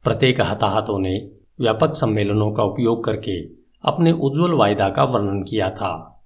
प्रत्येक 0.04 0.40
हताहतों 0.40 0.98
ने 0.98 1.30
व्यापक 1.60 1.94
सम्मेलनों 1.94 2.52
का 2.52 2.62
उपयोग 2.64 3.04
करके 3.04 3.40
अपने 3.84 4.12
उज्जवल 4.12 4.52
वायदा 4.52 4.88
का 4.88 5.04
वर्णन 5.04 5.42
किया 5.42 5.70
था। 5.70 6.22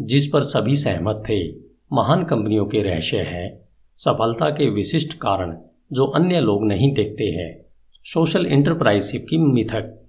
जिस 0.00 0.26
पर 0.26 0.42
सभी 0.42 0.76
सहमत 0.76 1.22
थे, 1.28 1.50
महान 1.92 2.24
कंपनियों 2.24 2.66
के 2.66 2.82
रहस्य 2.82 3.18
हैं, 3.18 3.68
सफलता 3.96 4.50
के 4.50 4.70
विशिष्ट 4.70 5.14
कारण 5.14 5.56
जो 5.92 6.06
अन्य 6.06 6.40
लोग 6.40 6.66
नहीं 6.66 6.94
देखते 6.94 7.24
हैं। 7.24 7.64
सोशल 8.04 8.46
इंटरप्राइजशिप 8.46 9.26
की 9.30 9.38
मिथक। 9.38 10.04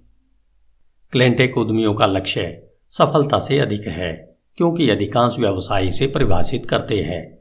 क्लेंटेक 1.12 1.58
उद्यमियों 1.58 1.94
का 1.94 2.06
लक्ष्य 2.06 2.62
सफलता 2.88 3.38
से 3.38 3.58
अधिक 3.58 3.86
है, 3.86 4.36
क्योंकि 4.56 4.90
अधिकांश 4.90 5.38
व्यवसाय 5.38 5.90
से 5.90 6.06
परिभाषित 6.06 6.66
करते 6.66 7.00
हैं। 7.00 7.38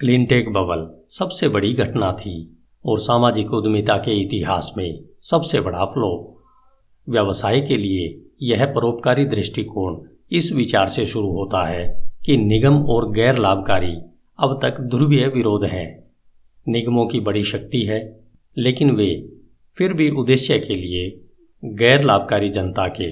क्लीनटेक 0.00 0.48
बबल 0.48 1.04
सबसे 1.08 1.48
बड़ी 1.48 1.72
घटना 1.72 2.12
थी, 2.12 2.64
और 2.86 2.98
सामाजिक 2.98 3.54
उद्यमिता 3.54 3.96
के 3.96 4.20
इतिहास 4.20 4.74
में 4.76 5.00
सबसे 5.22 5.60
बड़ा 5.60 5.84
फ्लो 5.84 6.42
व्यवसाय 7.08 7.60
के 7.60 7.76
लिए 7.76 8.28
यह 8.42 8.66
परोपकारी 8.66 9.24
दृष्टिकोण 9.24 10.00
इस 10.32 10.52
विचार 10.52 10.86
से 10.86 11.06
शुरू 11.06 11.30
होता 11.30 11.68
है 11.68 12.12
कि 12.24 12.36
निगम 12.36 12.82
और 12.82 13.12
गैर 13.12 13.38
लाभकारी 13.38 13.96
अब 14.38 14.58
तक 14.62 14.80
ध्रुवीय 14.80 15.26
विरोध 15.26 15.64
है। 15.64 16.07
निगमों 16.68 17.06
की 17.06 17.20
बड़ी 17.20 17.42
शक्ति 17.42 17.82
है, 17.82 18.20
लेकिन 18.58 18.90
वे 18.90 19.28
फिर 19.76 19.92
भी 19.92 20.10
उद्देश्य 20.10 20.58
के 20.58 20.74
लिए 20.74 21.20
गैर 21.64 22.02
लाभकारी 22.02 22.48
जनता 22.48 22.88
के 22.88 23.04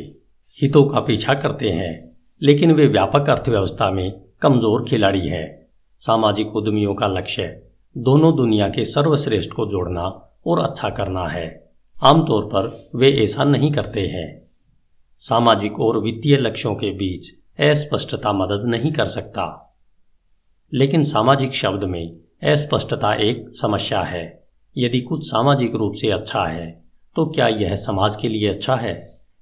हितों 0.60 0.84
का 0.84 1.00
पीछा 1.00 1.34
करते 1.34 1.68
हैं, 1.68 2.16
लेकिन 2.42 2.72
वे 2.72 2.86
व्यापक 2.86 3.30
अर्थव्यवस्था 3.30 3.90
में 3.90 4.20
कमज़ोर 4.42 4.84
खिलाड़ी 4.88 5.28
हैं। 5.28 5.66
सामाजिक 5.98 6.56
उद्यमियों 6.56 6.94
का 6.94 7.06
लक्ष्य 7.06 7.62
दोनों 7.98 8.36
दुनिया 8.36 8.68
के 8.68 8.84
सर्वश्रेष्ठ 8.84 9.50
को 9.50 9.66
जोड़ना 9.66 10.32
और 10.46 10.58
अच्छा 10.58 10.90
करना 10.90 11.28
है। 11.28 11.70
आमतौर 12.02 12.44
पर 12.44 12.90
वे 12.94 13.10
ऐसा 13.12 13.44
नहीं 13.44 13.72
करते 13.72 14.00
हैं। 14.00 14.42
सामाजिक 15.18 15.80
और 15.80 15.98
वित्तीय 15.98 16.36
लक्ष्यों 16.36 16.74
के 16.74 16.90
बीच 16.90 17.30
अस्पष्टता 17.60 18.32
मदद 18.32 18.64
नहीं 18.66 18.92
कर 18.92 19.04
सकता। 19.04 19.74
लेकिन 20.74 21.02
सामाजिक 21.02 21.54
शब्द 21.54 21.84
में 21.84 22.16
अस्पष्टता 22.42 23.12
एक 23.22 23.44
समस्या 23.50 24.00
है। 24.00 24.24
यदि 24.76 25.00
कुछ 25.00 25.22
सामाजिक 25.24 25.74
रूप 25.74 25.94
से 25.94 26.10
अच्छा 26.10 26.44
है 26.44 26.66
तो 27.16 27.24
क्या 27.26 27.46
यह 27.48 27.74
समाज 27.74 28.16
के 28.16 28.28
लिए 28.28 28.48
अच्छा 28.48 28.74
है 28.76 28.94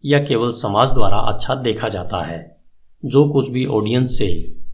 या 0.05 0.19
केवल 0.25 0.53
समाज 0.53 0.93
द्वारा 0.93 1.17
अच्छा 1.19 1.55
देखा 1.55 1.89
जाता 1.89 2.25
है? 2.27 2.57
जो 3.05 3.29
कुछ 3.29 3.49
भी 3.49 3.65
ऑडियंस 3.67 4.19
से 4.19 4.29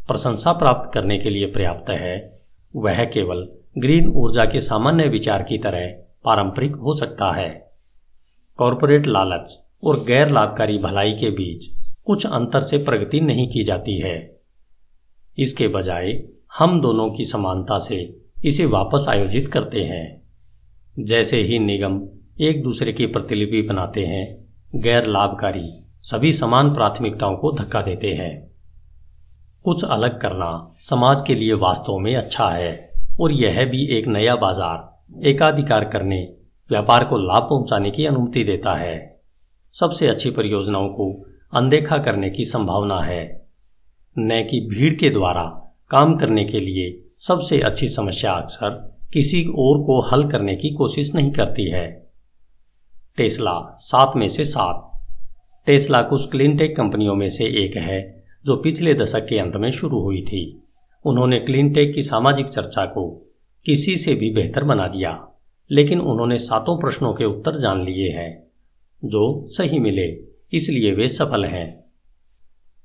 प्रशंसा 0.09 0.53
प्राप्त 0.53 0.91
करने 0.95 1.19
के 1.19 1.31
लिए 1.31 1.47
पर्याप्त 1.47 1.91
है, 1.91 2.41
वह 2.77 3.05
केवल 3.05 3.47
ग्रीन 3.79 4.13
ऊर्जा 4.17 4.45
के 4.45 4.61
सामान्य 4.61 5.09
विचार 5.09 5.43
की 5.43 5.59
तरह 5.59 5.87
पारंपरिक 6.25 6.77
हो 6.77 6.95
सकता 6.95 7.31
है। 7.33 7.51
कॉरपोरेट 8.59 9.07
लालच 9.07 9.59
और 9.85 10.05
गैर 10.05 10.31
लाभकारी 10.31 10.79
भलाई 10.79 11.13
के 11.13 11.31
बीच 11.31 11.67
कुछ 12.07 12.27
अंतर 12.27 12.61
से 12.61 12.79
प्रगति 12.79 13.21
नहीं 13.21 13.49
की 13.49 13.65
जाती 13.65 14.01
है। 14.01 14.19
इसके 15.39 15.69
बजाय 15.69 16.13
हम 16.53 16.81
दोनों 16.81 17.11
की 17.11 17.25
समानता 17.25 17.79
से 17.79 17.97
इसे 18.45 18.67
वापस 18.67 19.07
आयोजित 19.09 19.49
करते 19.49 19.83
हैं। 19.83 21.05
जैसे 21.05 21.43
ही 21.43 21.59
निगम 21.59 22.01
एक 22.41 22.63
दूसरे 22.63 22.93
की 22.93 23.07
प्रतिलिपि 23.07 23.63
बनाते 23.63 24.01
हैं, 24.01 24.49
गैर 24.77 25.07
लाभकारी 25.07 25.85
सभी 26.03 26.33
समान 26.33 26.75
प्राथमिकताओं 26.75 27.37
को 27.37 27.53
धक्का 27.53 27.83
देते 27.83 28.09
हैं। 28.09 28.51
कुछ 29.65 29.85
अलग 29.85 30.21
करना 30.21 30.71
समाज 30.81 31.23
के 31.23 31.35
लिए 31.35 31.53
वास्तव 31.53 31.99
में 31.99 32.17
अच्छा 32.17 32.49
है, 32.49 32.93
और 33.21 33.33
यह 33.33 33.65
भी 33.65 33.87
एक 33.99 34.07
नया 34.07 34.37
बाज़ार, 34.37 35.01
एकाधिकार 35.27 35.85
करने, 35.85 36.23
व्यापार 36.71 37.05
को 37.05 37.19
लाभ 37.19 37.43
पहुँचाने 37.43 37.91
की 37.91 38.07
अनुमति 38.07 38.45
देता 38.45 38.75
है। 38.75 39.21
सबसे 39.73 40.07
अच्छी 40.07 40.31
परियोजनाओं 40.31 40.89
को 40.89 41.13
अनदेखा 41.55 41.99
करने 41.99 42.31
की 42.31 42.45
संभावना 42.45 43.01
है। 43.01 43.49
न 44.19 44.43
कि 44.51 44.61
भीड़ 44.61 44.95
के 44.95 45.11
द्वारा 45.11 45.60
काम 45.91 46.17
करने 46.17 46.45
के 46.45 46.59
लिए 46.59 47.11
सबसे 47.19 47.61
अच्छी 47.61 47.89
समस्या 47.89 48.33
अक्सर 48.33 48.99
किसी 49.13 49.45
और 49.45 49.83
को 49.83 50.01
हल 50.01 50.31
करने 50.31 50.55
की 50.57 50.71
कोशिश 50.71 51.15
नहीं 51.15 51.33
करती 51.33 51.71
है। 51.71 52.11
टेस्ला 53.17 53.77
सात 53.79 54.13
में 54.17 54.29
से 54.29 54.45
सात। 54.45 54.91
टेस्ला 55.67 56.03
कुछ 56.03 56.31
क्लीनटेक 56.31 56.77
कंपनियों 56.77 57.15
में 57.15 57.29
से 57.29 57.45
एक 57.45 57.77
है, 57.77 58.25
जो 58.45 58.57
पिछले 58.57 58.95
दशक 58.95 59.27
के 59.29 59.39
अंत 59.39 59.57
में 59.57 59.71
शुरू 59.71 60.01
हुई 60.01 60.23
थी। 60.23 60.63
उन्होंने 61.05 61.41
क्लीनटेक 61.41 61.95
की 61.95 62.03
सामाजिक 62.03 62.47
चर्चा 62.47 62.87
को 62.87 63.33
किसी 63.67 63.97
से 63.97 64.15
भी 64.15 64.31
बेहतर 64.31 64.65
बना 64.65 64.89
दिया, 64.89 65.29
लेकिन 65.71 66.01
उन्होंने 66.01 66.39
सातों 66.39 66.81
प्रश्नों 66.81 67.15
के 67.15 67.25
उत्तर 67.25 67.57
जान 67.57 67.85
लिए 67.85 68.11
हैं, 68.11 68.47
जो 69.05 69.47
सही 69.49 69.79
मिले, 69.79 70.21
इसलिए 70.53 70.93
वे 70.93 71.09
सफल 71.09 71.45
हैं। 71.45 71.85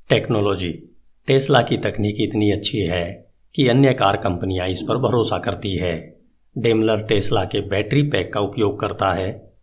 टेक्नोलॉजी 0.09 0.94
टेस्ला 1.27 1.61
की 1.61 1.77
तकनीक 1.77 2.15
इतनी 2.19 2.51
अच्छी 2.51 2.77
है 2.77 3.27
कि 3.55 3.67
अन्य 3.67 3.93
कार 3.93 4.17
कंपनियाँ 4.17 4.67
इस 4.67 4.81
पर 4.81 4.97
भरोसा 4.97 5.37
करती 5.37 5.75
है। 5.75 6.17
डेमलर 6.57 6.97
टेस्ला 6.97 7.43
के 7.43 7.61
बैटरी 7.61 8.01
पैक 8.01 8.33
का 8.33 8.39
उपयोग 8.39 8.79
करता 8.79 9.13
है। 9.13 9.53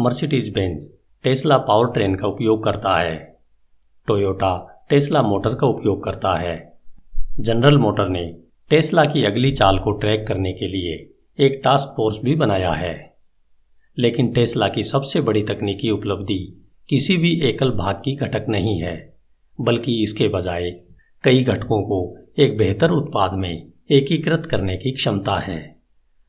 Mercedes 0.00 0.54
Benz 0.54 0.88
Tesla 1.24 1.58
power 1.58 1.86
train 1.86 2.14
का 2.14 2.28
उपयोग 2.28 2.64
करता 2.64 3.00
है। 3.00 3.36
टोयोटा 4.06 4.86
टेस्ला 4.90 5.22
मोटर 5.22 5.54
का 5.54 5.66
उपयोग 5.66 6.04
करता 6.04 6.38
है। 6.38 6.78
जनरल 7.40 7.78
मोटर 7.78 8.08
ने 8.08 8.36
टेस्ला 8.70 9.04
की 9.04 9.24
अगली 9.24 9.50
चाल 9.50 9.78
को 9.78 9.92
ट्रैक 9.92 10.26
करने 10.26 10.52
के 10.52 10.68
लिए 10.68 11.12
एक 11.46 11.60
टास्क 11.64 11.94
फोर्स 11.96 12.18
भी 12.24 12.34
बनाया 12.34 12.72
है। 12.72 13.14
लेकिन 13.98 14.32
टेस्ला 14.32 14.68
की 14.68 14.82
सबसे 14.82 15.20
बड़ी 15.20 15.42
तकनीकी 15.42 15.90
उपलब्धि 15.90 16.66
किसी 16.88 17.16
भी 17.16 17.40
एकल 17.40 17.70
भाग 17.70 18.02
की 18.04 18.16
घटक 18.16 18.46
नहीं 18.48 18.80
है, 18.80 19.14
बल्कि 19.60 20.02
इसके 20.02 20.28
बजाय 20.28 20.70
कई 21.24 21.42
घटकों 21.44 21.82
को 21.82 22.16
एक 22.38 22.56
बेहतर 22.58 22.90
उत्पाद 22.90 23.32
में 23.32 23.72
एकीकृत 23.90 24.46
करने 24.46 24.76
की 24.76 24.92
क्षमता 24.92 25.38
है। 25.38 25.58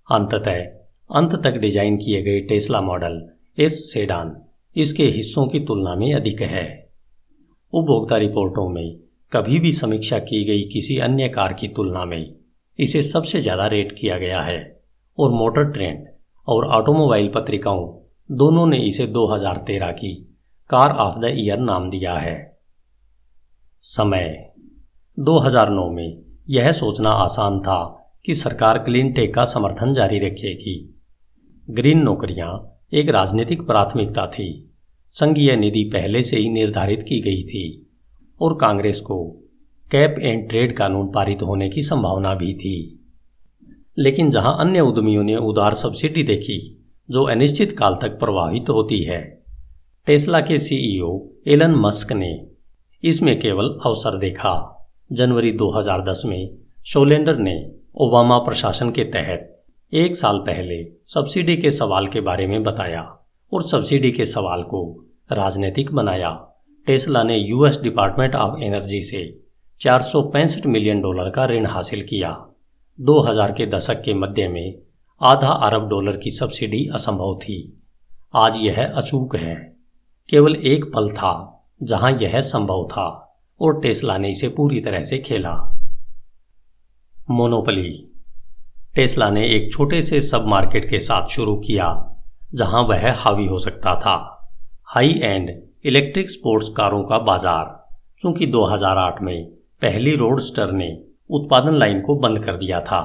अंततः, 0.08 0.63
अंत 1.10 1.36
तक 1.43 1.58
डिज़ाइन 1.58 1.97
किए 1.97 2.21
गए 2.21 2.39
टेस्ला 2.39 2.82
मॉडल 2.82 3.21
इस 3.58 3.93
सेडान 3.93 4.36
इसके 4.76 5.04
हिस्सों 5.04 5.47
की 5.47 5.60
तुलना 5.60 5.95
में 5.95 6.13
अधिक 6.13 6.41
है। 6.41 6.91
उपभोक्ता 7.73 8.17
रिपोर्टों 8.17 8.67
में 8.69 8.97
कभी 9.32 9.60
भी 9.60 9.71
समीक्षा 9.71 10.19
की 10.19 10.43
गई 10.43 10.62
किसी 10.63 10.97
अन्य 10.97 11.28
कार 11.30 11.54
की 11.54 11.67
तुलना 11.67 12.06
में 12.06 12.36
इसे 12.80 13.02
सबसे 13.04 13.41
ज़्यादा 13.41 13.67
रेट 13.67 13.95
किया 14.00 14.17
गया 14.17 14.41
है 14.41 14.60
और 15.17 15.32
मोटर 15.32 15.63
ट्रेंड 15.63 16.06
और 16.47 16.67
ऑटोमोबाइल 16.67 17.28
पत्रिकाओं 17.28 17.88
दोनों 18.30 18.65
ने 18.67 18.78
इसे 18.78 19.08
2013 19.08 19.91
की 19.91 20.13
कार 20.69 20.91
ऑफ़ 20.97 21.19
द 21.19 21.34
ईयर 21.36 21.58
नाम 21.58 21.89
दिया 21.89 22.17
है। 22.17 22.36
समय 23.84 24.46
2009 25.19 25.89
में 25.89 26.21
यह 26.49 26.71
सोचना 26.71 27.10
आसान 27.10 27.60
था 27.60 28.12
कि 28.25 28.34
सरकार 28.34 28.77
क्लीन 28.77 29.13
टेक 29.13 29.34
का 29.34 29.45
समर्थन 29.45 29.93
जारी 29.93 30.19
रखेगी। 30.19 30.99
ग्रीन 31.69 31.99
नौकरियाँ 31.99 32.80
एक 32.93 33.10
राजनीतिक 33.10 33.62
प्राथमिकता 33.62 34.27
थी। 34.27 34.73
संघीय 35.10 35.56
निधि 35.56 35.84
पहले 35.84 36.23
से 36.23 36.38
ही 36.38 36.49
निर्धारित 36.49 37.03
की 37.03 37.21
गई 37.21 37.43
थी 37.43 37.91
और 38.41 38.53
कांग्रेस 38.53 38.99
को 39.01 39.25
कैप 39.91 40.15
एंड 40.19 40.49
ट्रेड 40.49 40.77
कानून 40.77 41.08
पारित 41.08 41.41
होने 41.41 41.69
की 41.69 41.82
संभावना 41.82 42.34
भी 42.34 42.53
थी। 42.53 43.06
लेकिन 43.97 44.30
जहाँ 44.30 44.58
अन्य 44.60 44.80
उद्यमियों 44.80 45.23
ने 45.23 45.36
उदार 45.36 45.73
सब्सिडी 45.73 46.23
देखी, 46.23 46.86
जो 47.10 47.23
अनिश्चित 47.23 47.71
काल 47.71 47.97
तक 48.01 48.10
प्रभावित 48.10 48.69
होती 48.69 49.03
है, 49.03 49.43
टेस्ला 50.06 50.39
के 50.39 50.58
सीईओ 50.58 51.27
एलन 51.47 51.71
मस्क 51.71 52.13
ने 52.13 52.47
इसमें 53.03 53.39
केवल 53.39 53.80
अवसर 53.86 54.17
देखा। 54.19 54.73
जनवरी 55.12 55.52
2010 55.52 56.22
में 56.26 56.50
शोलेंडर 56.86 57.38
ने 57.38 57.72
ओबामा 57.96 58.38
प्रशासन 58.38 58.91
के 58.91 59.04
तहत 59.04 59.63
एक 59.93 60.15
साल 60.15 60.39
पहले 60.39 60.91
सब्सिडी 61.06 61.58
के 61.58 61.72
सवाल 61.72 62.08
के 62.08 62.22
बारे 62.22 62.48
में 62.48 62.63
बताया 62.63 63.28
और 63.54 63.62
सब्सिडी 63.63 64.12
के 64.12 64.26
सवाल 64.26 64.63
को 64.63 65.06
राजनीतिक 65.32 65.91
बनाया। 65.91 66.30
टेस्ला 66.86 67.24
ने 67.24 67.38
यूएस 67.38 67.80
डिपार्टमेंट 67.84 68.36
ऑफ़ 68.36 68.60
एनर्जी 68.63 69.02
से 69.02 69.39
चार 69.80 70.02
सौ 70.02 70.22
पैंसठ 70.22 70.65
मिलियन 70.65 71.02
डॉलर 71.02 71.30
का 71.30 71.46
ऋण 71.46 71.65
हासिल 71.65 72.02
किया। 72.02 72.48
2000 73.02 73.52
के 73.52 73.65
दशक 73.65 74.02
के 74.02 74.13
मध्य 74.13 74.48
में 74.48 74.76
आधा 75.22 75.50
अरब 75.50 75.89
डॉलर 75.89 76.17
की 76.17 76.32
सब्सिडी 76.32 76.89
असंभव 76.93 77.39
थी। 77.43 77.84
आज 78.36 78.58
यह 78.58 78.93
अचूक 78.96 79.36
है। 79.36 79.76
केवल 80.30 80.56
एक 80.56 80.86
पल 80.86 81.10
था 81.10 81.63
जहाँ 81.84 82.12
यह 82.12 82.39
संभव 82.39 82.88
था। 82.91 83.24
और 83.62 83.80
टेस्ला 83.82 84.17
ने 84.17 84.30
इसे 84.30 84.48
पूरी 84.50 84.82
तरह 84.82 85.04
से 85.04 85.17
खेला। 85.17 85.54
मोनोपली। 87.28 87.91
टेस्ला 88.96 89.30
ने 89.30 89.48
एक 89.48 89.72
छोटे 89.74 90.02
से 90.02 90.22
सब 90.22 90.46
मार्केट 90.46 90.89
के 90.89 91.00
साथ 91.00 91.28
शुरू 91.28 91.56
किया, 91.56 91.88
जहाँ 92.54 92.82
वह 92.82 93.12
हावी 93.13 93.46
हो 93.46 93.58
सकता 93.58 93.96
था। 93.96 94.15
हाई 94.86 95.13
एंड 95.13 95.50
इलेक्ट्रिक 95.86 96.30
स्पोर्ट्स 96.30 96.70
कारों 96.70 97.04
का 97.04 97.17
बाज़ार, 97.20 97.76
चूँकि 98.20 98.46
2008 98.46 99.22
में 99.22 99.46
पहली 99.82 100.15
रोडस्टर 100.15 100.72
ने 100.72 100.89
उत्पादन 101.30 101.74
लाइन 101.74 102.02
को 102.02 102.15
बंद 102.15 102.43
कर 102.46 102.58
दिया 102.58 102.80
था। 102.82 103.02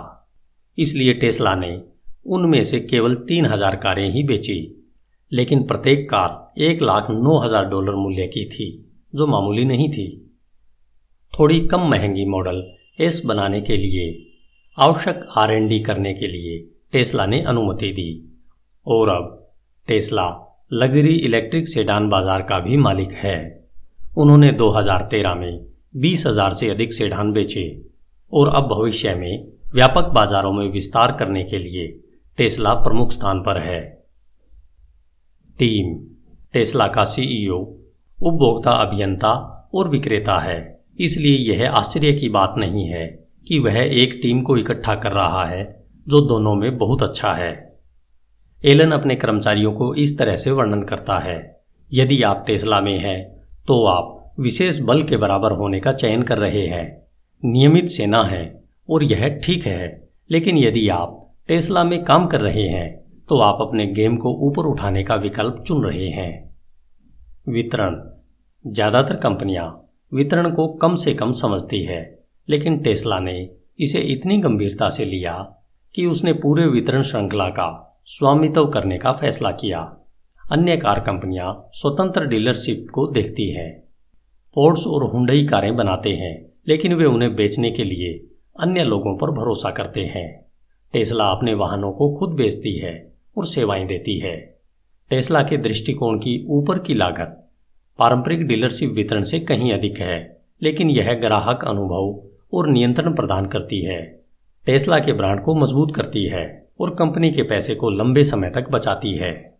इसलिए 0.78 1.14
टेस्ला 1.14 1.54
ने 1.54 1.80
उनमें 2.26 2.62
से 2.62 2.80
केवल 2.80 3.14
तीन 3.28 3.46
हज़ार 3.46 3.76
कारें 3.76 4.08
ही 4.10 4.22
बेची, 4.22 4.86
लेकिन 5.32 5.62
प्रत्येक 5.62 6.08
कार 6.10 6.62
एक 6.62 6.82
लाख 6.82 7.10
नौ 7.10 7.38
हज़ार 7.38 7.64
डॉलर 7.64 7.94
मूल्य 7.94 8.26
की 8.26 8.44
थी, 8.44 8.68
जो 9.14 9.26
मामूली 9.26 9.64
नहीं 9.64 9.88
थी। 9.88 10.31
थोड़ी 11.38 11.60
कम 11.60 11.80
महँगी 11.80 12.24
मॉडल 12.24 12.62
एस 13.00 13.22
बनाने 13.26 13.60
के 13.60 13.76
लिए 13.76 14.06
आवश्यक 14.78 15.26
आर 15.36 15.50
एन 15.50 15.68
डी 15.68 15.78
करने 15.80 16.14
के 16.14 16.26
लिए 16.26 16.58
टेस्ला 16.92 17.26
ने 17.26 17.40
अनुमति 17.42 17.92
दी। 17.92 18.10
और 18.86 19.08
अब 19.08 19.54
टेस्ला 19.88 20.26
लग्जरी 20.72 21.14
इलेक्ट्रिक 21.16 21.68
सेडान 21.68 22.08
बाज़ार 22.08 22.42
का 22.42 22.58
भी 22.58 22.76
मालिक 22.76 23.12
है। 23.12 23.66
उन्होंने 24.16 24.52
2013 24.52 25.34
में 25.34 25.66
20,000 25.96 26.52
से 26.52 26.68
अधिक 26.70 26.92
सेडान 26.92 27.32
बेचे 27.32 27.82
और 28.32 28.48
अब 28.48 28.68
भविष्य 28.68 29.14
में 29.14 29.46
व्यापक 29.74 30.04
बाजारों 30.04 30.52
में 30.52 30.68
विस्तार 30.68 31.12
करने 31.12 31.44
के 31.44 31.58
लिए 31.58 31.86
टेस्ला 32.38 32.74
प्रमुख 32.74 33.12
स्थान 33.12 33.40
पर 33.40 33.58
है। 33.58 33.80
टीम 35.58 35.96
टेस्ला 36.52 36.88
का 36.88 37.04
सीईओ 37.04 37.58
उपभोक्ता 38.18 38.70
अभियंता 38.70 39.32
और 39.74 39.88
विक्रेता 39.88 40.38
है। 40.38 40.71
इसलिए 41.02 41.38
यह 41.48 41.70
आश्चर्य 41.70 42.12
की 42.12 42.28
बात 42.30 42.54
नहीं 42.58 42.86
है 42.86 43.06
कि 43.46 43.58
वह 43.58 43.78
एक 43.78 44.18
टीम 44.22 44.42
को 44.42 44.56
इकट्ठा 44.56 44.94
कर 44.96 45.12
रहा 45.12 45.44
है, 45.46 45.64
जो 46.06 46.20
दोनों 46.22 46.54
में 46.54 46.76
बहुत 46.78 47.02
अच्छा 47.02 47.32
है। 47.34 47.52
एलन 48.64 48.92
अपने 48.92 49.16
कर्मचारियों 49.16 49.72
को 49.72 49.94
इस 49.96 50.16
तरह 50.18 50.36
से 50.36 50.50
वर्णन 50.52 50.82
करता 50.84 51.18
है, 51.20 51.38
यदि 51.90 52.22
आप 52.22 52.44
टेस्ला 52.46 52.80
में 52.80 52.96
हैं 52.98 53.20
तो 53.68 53.84
आप 53.86 54.34
विशेष 54.40 54.78
बल 54.80 55.02
के 55.02 55.16
बराबर 55.16 55.52
होने 55.52 55.80
का 55.80 55.92
चयन 55.94 56.22
कर 56.22 56.38
रहे 56.38 56.66
हैं। 56.66 56.86
नियमित 57.42 57.88
सेना 57.88 58.22
है, 58.24 58.44
और 58.88 59.02
यह 59.04 59.28
ठीक 59.44 59.66
है, 59.66 60.08
लेकिन 60.30 60.58
यदि 60.58 60.88
आप 60.90 61.18
टेस्ला 61.48 61.84
में 61.84 62.02
काम 62.04 62.26
कर 62.26 62.40
रहे 62.40 62.68
हैं 62.68 62.90
तो 63.28 63.38
आप 63.40 63.58
अपने 63.60 63.86
गेम 63.88 64.16
को 64.16 64.32
ऊपर 64.46 64.66
उठाने 64.66 65.02
का 65.04 65.14
विकल्प 65.16 65.62
चुन 65.66 65.84
रहे 65.84 66.08
हैं। 66.10 66.32
वितरण, 67.48 67.96
ज़्यादातर 68.64 69.16
कंपनियाँ 69.18 69.68
वितरण 70.14 70.54
को 70.54 70.68
कम 70.68 70.94
से 70.94 71.14
कम 71.14 71.32
समझती 71.32 71.82
है। 71.82 72.24
लेकिन 72.48 72.78
टेस्ला 72.78 73.18
ने 73.18 73.50
इसे 73.80 74.00
इतनी 74.00 74.38
गंभीरता 74.38 74.88
से 74.88 75.04
लिया 75.04 75.64
कि 75.94 76.06
उसने 76.06 76.32
पूरे 76.32 76.66
वितरण 76.66 77.02
श्रृंखला 77.02 77.48
का 77.48 78.02
स्वामित्व 78.06 78.66
करने 78.66 78.98
का 78.98 79.12
फैसला 79.12 79.50
किया। 79.50 79.96
अन्य 80.52 80.76
कार 80.76 81.00
कंपनियाँ 81.00 81.70
स्वतंत्र 81.72 82.26
डीलरशिप 82.26 82.86
को 82.92 83.06
देखती 83.06 83.50
हैं। 83.50 83.82
पोर्ट्स 84.54 84.86
और 84.86 85.04
हुंडई 85.04 85.44
कारें 85.44 85.76
बनाते 85.76 86.10
हैं, 86.10 86.52
लेकिन 86.68 86.94
वे 86.94 87.04
उन्हें 87.04 87.34
बेचने 87.34 87.70
के 87.70 87.82
लिए 87.82 88.26
अन्य 88.60 88.84
लोगों 88.84 89.16
पर 89.16 89.30
भरोसा 89.30 89.70
करते 89.70 90.00
हैं। 90.00 90.46
टेस्ला 90.92 91.24
अपने 91.24 91.54
वाहनों 91.54 91.92
को 91.92 92.16
खुद 92.18 92.30
बेचती 92.30 92.78
है 92.78 93.14
और 93.36 93.46
सेवाएँ 93.46 93.86
देती 93.86 94.18
है। 94.18 94.60
टेस्ला 95.10 95.42
के 95.42 95.56
दृष्टिकोण 95.56 96.18
की 96.18 96.46
ऊपर 96.48 96.78
की 96.78 96.94
लागत 96.94 97.41
पारंपरिक 98.02 98.46
डीलरशिप 98.46 98.90
वितरण 98.90 99.22
से 99.22 99.40
कहीं 99.40 99.72
अधिक 99.72 99.98
है, 99.98 100.40
लेकिन 100.62 100.90
यह 100.90 101.14
ग्राहक 101.14 101.64
अनुभव 101.64 102.22
और 102.52 102.68
नियंत्रण 102.68 103.14
प्रदान 103.14 103.46
करती 103.46 103.82
है। 103.82 104.24
टेस्ला 104.66 104.98
के 104.98 105.12
ब्रांड 105.12 105.42
को 105.42 105.54
मज़बूत 105.54 105.94
करती 105.94 106.26
है 106.26 106.68
और 106.80 106.94
कंपनी 106.94 107.32
के 107.32 107.42
पैसे 107.42 107.74
को 107.74 107.90
लंबे 107.90 108.24
समय 108.24 108.50
तक 108.50 108.70
बचाती 108.70 109.12
है। 109.12 109.58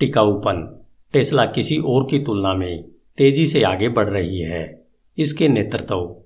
टिकाऊपन। 0.00 0.86
टेस्ला 1.12 1.46
किसी 1.46 1.78
और 1.78 2.06
की 2.10 2.18
तुलना 2.18 2.54
में 2.54 2.84
तेज़ी 3.16 3.46
से 3.46 3.62
आगे 3.62 3.88
बढ़ 3.88 4.08
रही 4.08 4.40
है। 4.40 4.84
इसके 5.18 5.48
नेतृत्व 5.48 6.16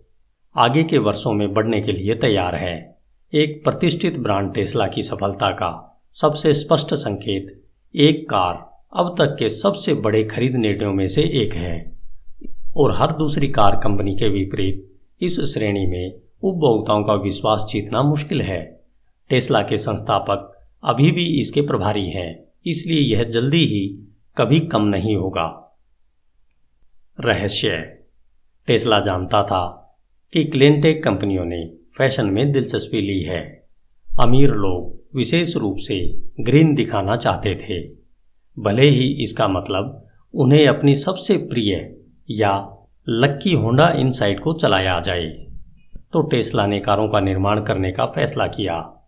आगे 0.57 0.85
के 0.85 0.99
वर्षों 0.99 1.33
में 1.33 1.55
बढ़ने 1.55 1.81
के 1.81 1.93
लिए 1.93 2.15
तैयार 2.15 2.55
है। 2.55 2.99
एक 3.35 3.65
प्रतिष्ठित 3.65 4.19
ब्रांड 4.19 4.55
टेस्ला 4.55 4.87
की 4.87 5.03
सफलता 5.03 5.51
का 5.51 6.03
सबसे 6.13 6.55
स्पष्ट 6.55 6.95
संकेत 6.95 7.63
एक 7.95 8.29
कार 8.31 8.72
अब 8.97 9.15
तक 9.19 9.37
के 9.39 9.49
सबसे 9.49 9.95
बड़े 9.95 10.25
खरीद 10.25 10.57
निर्णयों 10.57 10.93
में 10.93 11.07
से 11.07 11.23
एक 11.23 11.55
है। 11.55 11.93
और 12.77 12.93
हर 12.93 13.13
दूसरी 13.13 13.49
कार 13.49 13.81
कंपनी 13.85 14.17
के 14.17 14.29
विपरीत, 14.29 14.93
इस 15.21 15.41
श्रेणी 15.41 15.87
में 15.87 16.15
उपभोक्ताओं 16.43 17.05
का 17.05 17.15
विश्वास 17.15 17.67
जीतना 17.71 18.03
मुश्किल 18.03 18.43
है। 18.43 18.81
टेस्ला 19.29 19.63
के 19.63 19.77
संस्थापक 19.77 20.69
अभी 20.85 21.11
भी 21.11 21.41
इसके 21.41 21.61
प्रभारी 21.61 22.11
हैं, 22.11 22.45
इसलिए 22.67 23.01
यह 23.01 23.25
जल्दी 23.25 23.67
ही 23.67 24.13
कभी 24.37 24.61
कम 24.61 24.83
नहीं 24.83 25.17
होगा। 25.17 25.77
रहस्य। 27.21 27.71
टेस्ला 28.67 29.01
जानता 29.01 29.43
था 29.43 29.97
कि 30.33 30.45
क्लेनटेक 30.45 31.05
कंपनियों 31.05 31.45
ने 31.45 31.67
फ़ैशन 31.99 32.27
में 32.27 32.53
दिलचस्पी 32.53 33.01
ली 33.01 33.23
है। 33.23 33.67
अमीर 34.21 34.51
लोग 34.51 35.03
विशेष 35.17 35.57
रूप 35.57 35.77
से 35.79 36.23
ग्रीन 36.41 36.75
दिखाना 36.75 37.17
चाहते 37.17 37.55
थे। 37.55 38.02
भले 38.59 38.89
ही 38.89 39.07
इसका 39.23 39.49
मतलब 39.49 40.07
उन्हें 40.35 40.67
अपनी 40.67 40.95
सबसे 40.95 41.37
प्रिय 41.37 41.97
या 42.31 42.79
लक्की 43.09 43.53
होंडा 43.53 43.89
इनसाइट 43.89 44.41
को 44.41 44.53
चलाया 44.53 45.01
जाए। 45.01 45.47
तो 46.13 46.23
टेस्ला 46.23 46.67
ने 46.67 46.81
कारों 46.81 47.09
का 47.09 47.21
निर्माण 47.21 47.65
करने 47.65 47.93
का 47.93 48.07
फैसला 48.07 48.47
किया। 48.47 49.05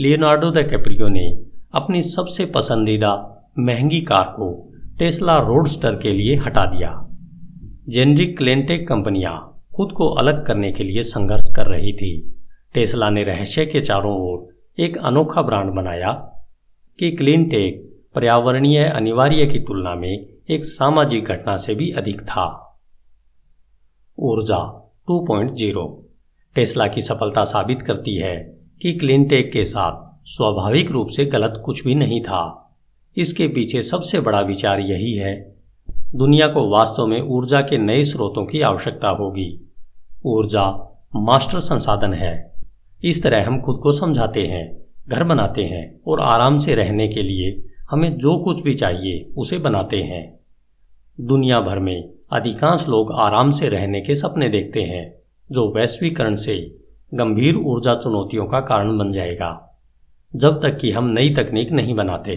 लियोनार्डो 0.00 0.50
द 0.50 0.58
कैप्रियो 0.58 1.08
ने 1.08 1.28
अपनी 1.74 2.02
सबसे 2.02 2.46
पसंदीदा 2.46 3.12
महँगी 3.58 4.00
कार 4.00 4.24
को 4.24 4.72
टेस्ला 4.98 5.38
रोडस्टर 5.38 5.94
के 5.94 6.12
लिए 6.12 6.36
हटा 6.36 6.66
दिया। 6.66 7.08
जेनरिक 7.88 8.36
क्लेंटेक 8.38 8.88
कंपनियाँ 8.88 9.64
खुद 9.76 9.92
को 9.92 10.08
अलग 10.08 10.46
करने 10.46 10.72
के 10.72 10.84
लिए 10.84 11.02
संघर्ष 11.02 11.54
कर 11.56 11.66
रही 11.66 11.92
थी। 11.92 12.40
टेस्ला 12.74 13.10
ने 13.10 13.22
रहस्य 13.24 13.66
के 13.66 13.80
चारों 13.80 14.16
ओर 14.20 14.82
एक 14.82 14.98
अनोखा 14.98 15.42
ब्रांड 15.42 15.70
बनाया 15.70 16.12
कि 16.98 17.10
क्लीनटेक 17.10 17.87
पर्यावरणीय 18.18 18.84
अनिवार्य 18.84 19.46
की 19.46 19.58
तुलना 19.58 19.94
में 19.94 20.28
एक 20.50 20.64
सामाजिक 20.64 21.24
घटना 21.24 21.56
से 21.56 21.74
भी 21.74 21.90
अधिक 21.90 22.20
था। 22.20 22.78
ऊर्जा 24.18 24.90
2.0 25.10 26.04
टेस्ला 26.54 26.86
की 26.86 27.00
सफलता 27.00 27.44
साबित 27.44 27.82
करती 27.82 28.16
है 28.16 28.58
कि 28.82 28.92
क्लिनटेक 28.92 29.52
के 29.52 29.64
साथ 29.64 30.24
स्वाभाविक 30.24 30.90
रूप 30.90 31.08
से 31.08 31.24
गलत 31.24 31.62
कुछ 31.64 31.84
भी 31.84 31.94
नहीं 31.94 32.20
था। 32.22 32.74
इसके 33.16 33.48
पीछे 33.48 33.82
सबसे 33.82 34.20
बड़ा 34.20 34.40
विचार 34.40 34.80
यही 34.80 35.12
है, 35.12 35.56
दुनिया 36.14 36.48
को 36.48 36.70
वास्तव 36.70 37.06
में 37.06 37.20
ऊर्जा 37.20 37.60
के 37.60 37.78
नए 37.78 38.02
स्रोतों 38.04 38.46
की 38.46 38.60
आवश्यकता 38.60 39.08
होगी। 39.08 39.72
ऊर्जा 40.24 40.98
मास्टर 41.16 41.60
संसाधन 41.60 42.14
है। 42.14 42.54
इस 43.04 43.22
तरह 43.22 43.46
हम 43.46 43.60
खुद 43.60 43.80
को 43.82 43.92
समझाते 43.92 44.42
हैं, 44.42 44.84
घर 45.08 45.24
बनाते 45.24 45.62
हैं 45.62 46.00
और 46.06 46.20
आराम 46.20 46.58
से 46.58 46.74
रहने 46.74 47.08
के 47.08 47.22
लिए 47.22 47.64
हमें 47.90 48.18
जो 48.18 48.38
कुछ 48.38 48.62
भी 48.62 48.74
चाहिए, 48.74 49.28
उसे 49.36 49.58
बनाते 49.58 50.02
हैं। 50.02 50.40
दुनिया 51.20 51.60
भर 51.60 51.78
में 51.78 52.10
अधिकांश 52.32 52.88
लोग 52.88 53.12
आराम 53.12 53.50
से 53.50 53.68
रहने 53.68 54.00
के 54.00 54.14
सपने 54.14 54.48
देखते 54.48 54.82
हैं, 54.82 55.14
जो 55.52 55.72
वैश्वीकरण 55.76 56.34
से 56.34 56.78
गंभीर 57.14 57.56
ऊर्जा 57.56 57.94
चुनौतियों 57.94 58.46
का 58.46 58.60
कारण 58.60 58.98
बन 58.98 59.12
जाएगा। 59.12 59.80
जब 60.36 60.62
तक 60.62 60.78
कि 60.78 60.90
हम 60.90 61.06
नई 61.06 61.30
तकनीक 61.30 61.72
नहीं 61.72 61.94
बनाते, 61.94 62.36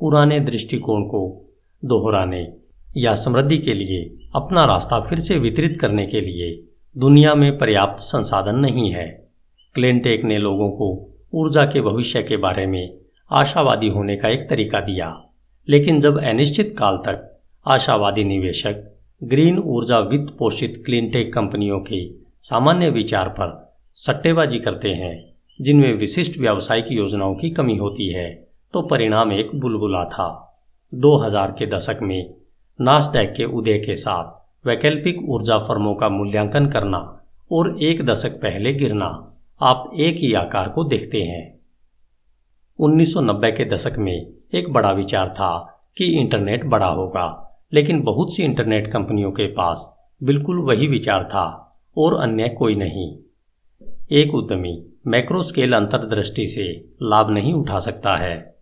पुराने 0.00 0.40
दृष्टिकोण 0.40 1.02
को 1.02 1.50
दोहराने 1.84 2.52
या 2.96 3.14
समृद्धि 3.14 3.58
के 3.58 3.72
लिए 3.72 4.28
अपना 4.34 4.64
रास्ता 4.64 5.00
फिर 5.00 5.18
से 5.18 5.38
वितरित 5.38 5.80
करने 5.80 6.06
के 6.06 6.20
लिए 6.20 6.64
दुनिया 6.98 7.34
में 7.34 7.58
पर्याप्त 7.58 8.00
संसाधन 8.00 8.54
नहीं 8.54 8.90
है। 8.90 9.28
क्लेनटेक 9.74 10.24
ने 10.24 10.38
लोगों 10.38 10.70
को 10.70 11.10
ऊर्जा 11.34 11.64
के 11.64 11.80
भविष्य 11.80 12.22
के 12.22 12.36
बारे 12.36 12.66
में 12.66 12.99
आशावादी 13.30 13.88
होने 13.88 14.16
का 14.16 14.28
एक 14.28 14.48
तरीका 14.50 14.80
दिया। 14.80 15.24
लेकिन 15.68 16.00
जब 16.00 16.22
अनिश्चित 16.22 16.74
काल 16.78 16.96
तक 16.96 17.40
आशावादी 17.66 18.24
निवेशक, 18.24 18.96
ग्रीन 19.24 19.58
ऊर्जा 19.58 19.98
वित्त 19.98 20.36
पोषित 20.38 20.82
क्लीनटेक 20.86 21.32
कंपनियों 21.34 21.80
के 21.80 22.10
सामान्य 22.42 22.90
विचार 22.90 23.28
पर 23.28 23.74
सट्टेबाजी 23.94 24.58
करते 24.58 24.88
हैं, 24.88 25.24
जिनमें 25.60 25.94
विशिष्ट 25.94 26.38
व्यावसायिक 26.38 26.86
योजनाओं 26.92 27.34
की 27.34 27.50
कमी 27.50 27.76
होती 27.76 28.08
है 28.08 28.48
तो 28.74 28.82
परिणाम 28.82 29.32
एक 29.32 29.50
बुलबुला 29.54 30.04
था। 30.04 30.58
2000 30.94 31.54
के 31.58 31.66
दशक 31.66 31.98
में 32.02 32.34
नासडैक 32.80 33.34
के 33.36 33.44
उदय 33.44 33.78
के 33.78 33.94
साथ 33.94 34.66
वैकल्पिक 34.66 35.18
ऊर्जा 35.28 35.58
फर्मों 35.58 35.94
का 35.94 36.08
मूल्यांकन 36.08 36.66
करना 36.66 37.20
और 37.52 37.82
एक 37.82 38.04
दशक 38.04 38.30
पहले 38.30 38.72
गिरना, 38.74 39.36
आप 39.60 39.90
एक 39.96 40.16
ही 40.16 40.32
आकार 40.34 40.68
को 40.68 40.84
देखते 40.84 41.18
हैं। 41.18 41.59
1990 42.80 43.50
के 43.52 43.64
दशक 43.64 43.94
में 43.98 44.30
एक 44.54 44.72
बड़ा 44.72 44.92
विचार 44.92 45.28
था 45.28 45.82
कि 45.96 46.04
इंटरनेट 46.04 46.64
बड़ा 46.64 46.86
होगा, 46.86 47.58
लेकिन 47.72 48.00
बहुत 48.00 48.34
सी 48.34 48.42
इंटरनेट 48.42 48.86
कंपनियों 48.86 49.32
के 49.32 49.46
पास 49.46 49.96
बिल्कुल 50.22 50.58
वही 50.58 50.86
विचार 50.86 51.24
था 51.24 51.76
और 51.96 52.14
अन्य 52.14 52.48
कोई 52.48 52.74
नहीं। 52.74 53.18
एक 54.10 54.34
उद्यमी 54.34 54.86
मैक्रो 55.06 55.42
स्केल 55.42 55.72
अंतर्दृष्टि 55.72 56.46
से 56.46 56.94
लाभ 57.02 57.30
नहीं 57.30 57.52
उठा 57.52 57.78
सकता 57.78 58.16
है, 58.16 58.56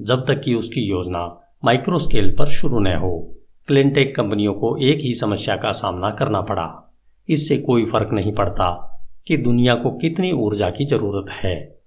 जब 0.00 0.26
तक 0.26 0.40
कि 0.40 0.54
उसकी 0.54 0.80
योजना 0.80 1.40
माइक्रो 1.64 1.98
स्केल 1.98 2.36
पर 2.38 2.46
शुरू 2.46 2.78
न 2.78 2.86
हो। 2.86 3.34
क्लिनटेक 3.66 4.16
कंपनियों 4.16 4.54
को 4.54 4.76
एक 4.76 4.98
ही 5.00 5.14
समस्या 5.14 5.56
का 5.56 5.70
सामना 5.70 6.10
करना 6.10 6.40
पड़ा। 6.40 6.94
इससे 7.28 7.56
कोई 7.56 7.84
फ़र्क 7.84 8.12
नहीं 8.12 8.32
पड़ता 8.32 9.00
कि 9.26 9.36
दुनिया 9.36 9.74
को 9.74 9.90
कितनी 9.90 10.32
ऊर्जा 10.32 10.70
की 10.70 10.84
ज़रूरत 10.84 11.30
है। 11.30 11.78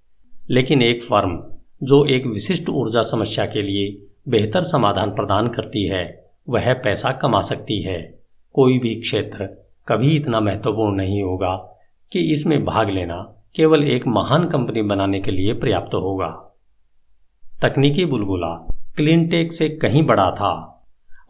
लेकिन 0.50 0.82
एक 0.82 1.02
फर्म 1.02 1.55
जो 1.82 2.04
एक 2.04 2.26
विशिष्ट 2.26 2.68
ऊर्जा 2.68 3.02
समस्या 3.02 3.46
के 3.46 3.62
लिए 3.62 4.06
बेहतर 4.28 4.60
समाधान 4.60 5.10
प्रदान 5.10 5.48
करती 5.48 5.86
है, 5.86 6.30
वह 6.48 6.72
पैसा 6.74 7.12
कमा 7.12 7.40
सकती 7.40 7.80
है। 7.82 8.18
कोई 8.54 8.78
भी 8.78 8.94
क्षेत्र 8.94 9.48
कभी 9.88 10.10
इतना 10.16 10.40
महत्वपूर्ण 10.40 10.96
नहीं 10.96 11.22
होगा 11.22 11.54
कि 12.12 12.20
इसमें 12.20 12.64
भाग 12.64 12.90
लेना 12.90 13.34
केवल 13.56 13.84
एक 13.84 14.06
महान 14.06 14.48
कंपनी 14.48 14.82
बनाने 14.82 15.20
के 15.20 15.30
लिए 15.30 15.54
पर्याप्त 15.54 15.94
होगा। 15.94 16.28
तकनीकी 17.62 18.04
बुलबुला 18.04 18.54
क्लिनटेक 18.96 19.52
से 19.52 19.68
कहीं 19.68 20.02
बड़ा 20.02 20.30
था 20.30 20.52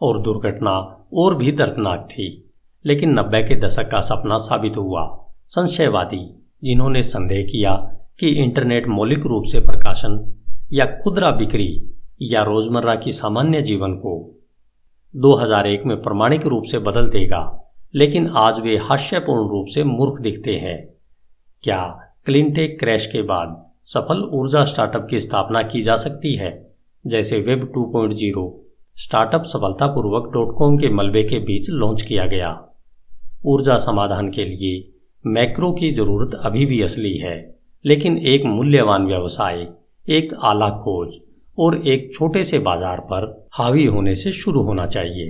और 0.01 0.21
दुर्घटना 0.21 0.71
और 1.13 1.35
भी 1.35 1.51
दर्दनाक 1.51 2.07
थी, 2.11 2.51
लेकिन 2.85 3.19
नब्बे 3.19 3.43
के 3.43 3.55
दशक 3.55 3.89
का 3.91 3.99
सपना 3.99 4.37
साबित 4.37 4.77
हुआ। 4.77 5.25
संशयवादी, 5.47 6.43
जिन्होंने 6.63 7.01
संदेह 7.01 7.43
किया 7.43 7.96
कि 8.19 8.27
इंटरनेट 8.27 8.87
मौलिक 8.87 9.25
रूप 9.25 9.43
से 9.43 9.59
प्रकाशन 9.59 10.33
या 10.73 10.85
खुदरा 10.85 11.31
बिक्री 11.31 11.99
या 12.21 12.43
रोज़मर्रा 12.43 12.95
की 12.95 13.11
सामान्य 13.11 13.61
जीवन 13.61 13.93
को 13.93 14.39
2001 15.15 15.85
में 15.85 16.01
प्रमाणिक 16.01 16.45
रूप 16.45 16.63
से 16.63 16.79
बदल 16.79 17.09
देगा, 17.09 17.73
लेकिन 17.95 18.27
आज 18.27 18.59
वे 18.59 18.77
हास्यपूर्ण 18.77 19.49
रूप 19.49 19.67
से 19.67 19.83
मूर्ख 19.83 20.21
दिखते 20.21 20.51
हैं। 20.51 20.93
क्या 21.61 22.11
क्लिनटेक 22.25 22.79
क्रैश 22.79 23.07
के 23.07 23.21
बाद 23.21 23.71
सफल 23.85 24.29
ऊर्जा 24.33 24.63
स्टार्टअप 24.63 25.07
की 25.09 25.19
स्थापना 25.19 25.61
की 25.61 25.81
जा 25.81 25.95
सकती 25.95 26.35
है? 26.35 26.75
जैसे 27.07 27.39
वेब 27.39 27.71
2.0 27.71 28.65
स्टार्टअप 28.95 29.43
सफलतापूर्वक 29.43 30.33
डॉट 30.33 30.57
कॉम 30.57 30.77
के 30.77 30.89
मलबे 30.89 31.23
के 31.23 31.39
बीच 31.39 31.69
लॉन्च 31.69 32.01
किया 32.01 32.25
गया। 32.25 32.67
ऊर्जा 33.45 33.77
समाधान 33.77 34.31
के 34.31 34.45
लिए 34.45 34.91
मैक्रो 35.25 35.71
की 35.71 35.91
ज़रूरत 35.91 36.39
अभी 36.43 36.65
भी 36.65 36.81
असली 36.81 37.17
है। 37.17 37.56
लेकिन 37.87 38.17
एक 38.17 38.45
मूल्यवान 38.45 39.05
व्यवसाय, 39.05 39.67
एक 40.05 40.33
आला 40.43 40.69
खोज 40.69 41.19
और 41.57 41.75
एक 41.87 42.09
छोटे 42.13 42.43
से 42.43 42.59
बाज़ार 42.59 42.99
पर 42.99 43.47
हावी 43.53 43.85
होने 43.85 44.15
से 44.15 44.31
शुरू 44.31 44.61
होना 44.61 44.85
चाहिए। 44.85 45.29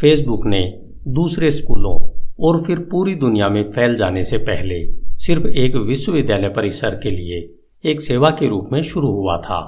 फेसबुक 0.00 0.46
ने 0.46 0.62
दूसरे 1.08 1.50
स्कूलों 1.50 1.96
और 2.40 2.62
फिर 2.64 2.78
पूरी 2.78 3.14
दुनिया 3.14 3.48
में 3.48 3.62
फैल 3.70 3.94
जाने 3.94 4.22
से 4.22 4.38
पहले 4.38 4.84
सिर्फ़ 5.16 5.46
एक 5.46 5.76
विश्वविद्यालय 5.76 6.48
परिसर 6.48 6.94
के 6.94 7.10
लिए 7.10 7.38
एक 7.84 8.00
सेवा 8.00 8.30
के 8.30 8.48
रूप 8.48 8.68
में 8.72 8.80
शुरू 8.82 9.10
हुआ 9.10 9.36
था। 9.38 9.60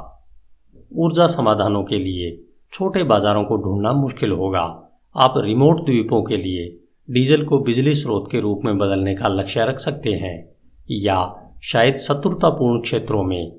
ऊर्जा 0.97 1.27
समाधानों 1.27 1.83
के 1.85 1.99
लिए 1.99 2.31
छोटे 2.73 3.03
बाजारों 3.03 3.45
को 3.45 3.57
ढूंढना 3.57 3.93
मुश्किल 3.93 4.33
होगा। 4.33 4.61
आप 5.17 5.35
रिमोट 5.37 5.81
द्वीपों 5.81 6.23
के 6.23 6.37
लिए 6.37 6.69
डीजल 7.09 7.45
को 7.45 7.59
बिजली 7.59 7.95
स्रोत 7.95 8.29
के 8.31 8.41
रूप 8.41 8.65
में 8.65 8.79
बदलने 8.79 9.15
का 9.15 9.29
लक्ष्य 9.29 9.65
रख 9.65 9.79
सकते 9.79 10.11
हैं 10.11 10.37
या 10.91 11.19
शायद 11.63 11.97
शत्रुतापूर्ण 11.97 12.81
क्षेत्रों 12.81 13.25
में 13.25 13.53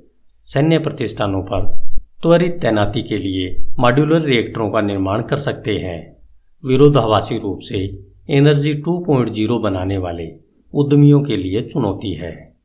सैन्य 0.43 0.79
प्रतिष्ठानों 0.79 1.43
पर 1.43 1.89
त्वरित 2.21 2.59
तैनाती 2.61 3.03
के 3.03 3.17
लिए 3.17 3.65
मॉड्यूलर 3.79 4.21
रिएक्टरों 4.21 4.71
का 4.71 4.81
निर्माण 4.81 5.21
कर 5.21 5.37
सकते 5.37 5.77
हैं। 5.77 6.17
विरोधाभासी 6.65 7.37
रूप 7.37 7.59
से 7.59 8.05
एनर्जी 8.29 8.73
2.0 8.73 9.59
बनाने 9.59 9.97
वाले 9.97 10.31
उद्यमियों 10.73 11.23
के 11.23 11.37
लिए 11.37 11.61
चुनौती 11.61 12.13
है। 12.13 12.55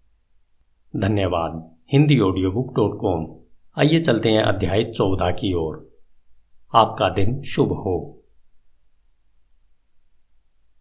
धन्यवाद। 0.97 1.71
Hindi 1.93 2.21
audio 2.21 2.51
book 2.51 2.75
dot 2.77 2.99
com. 3.01 3.27
आइए 3.79 4.01
चलते 4.01 4.29
हैं 4.29 4.43
अध्याय 4.43 4.85
चौदह 4.85 5.31
की 5.31 5.55
ओर। 5.55 5.91
आपका 6.75 7.09
दिन 7.09 7.43
शुभ 7.43 7.69
हो। 7.69 8.14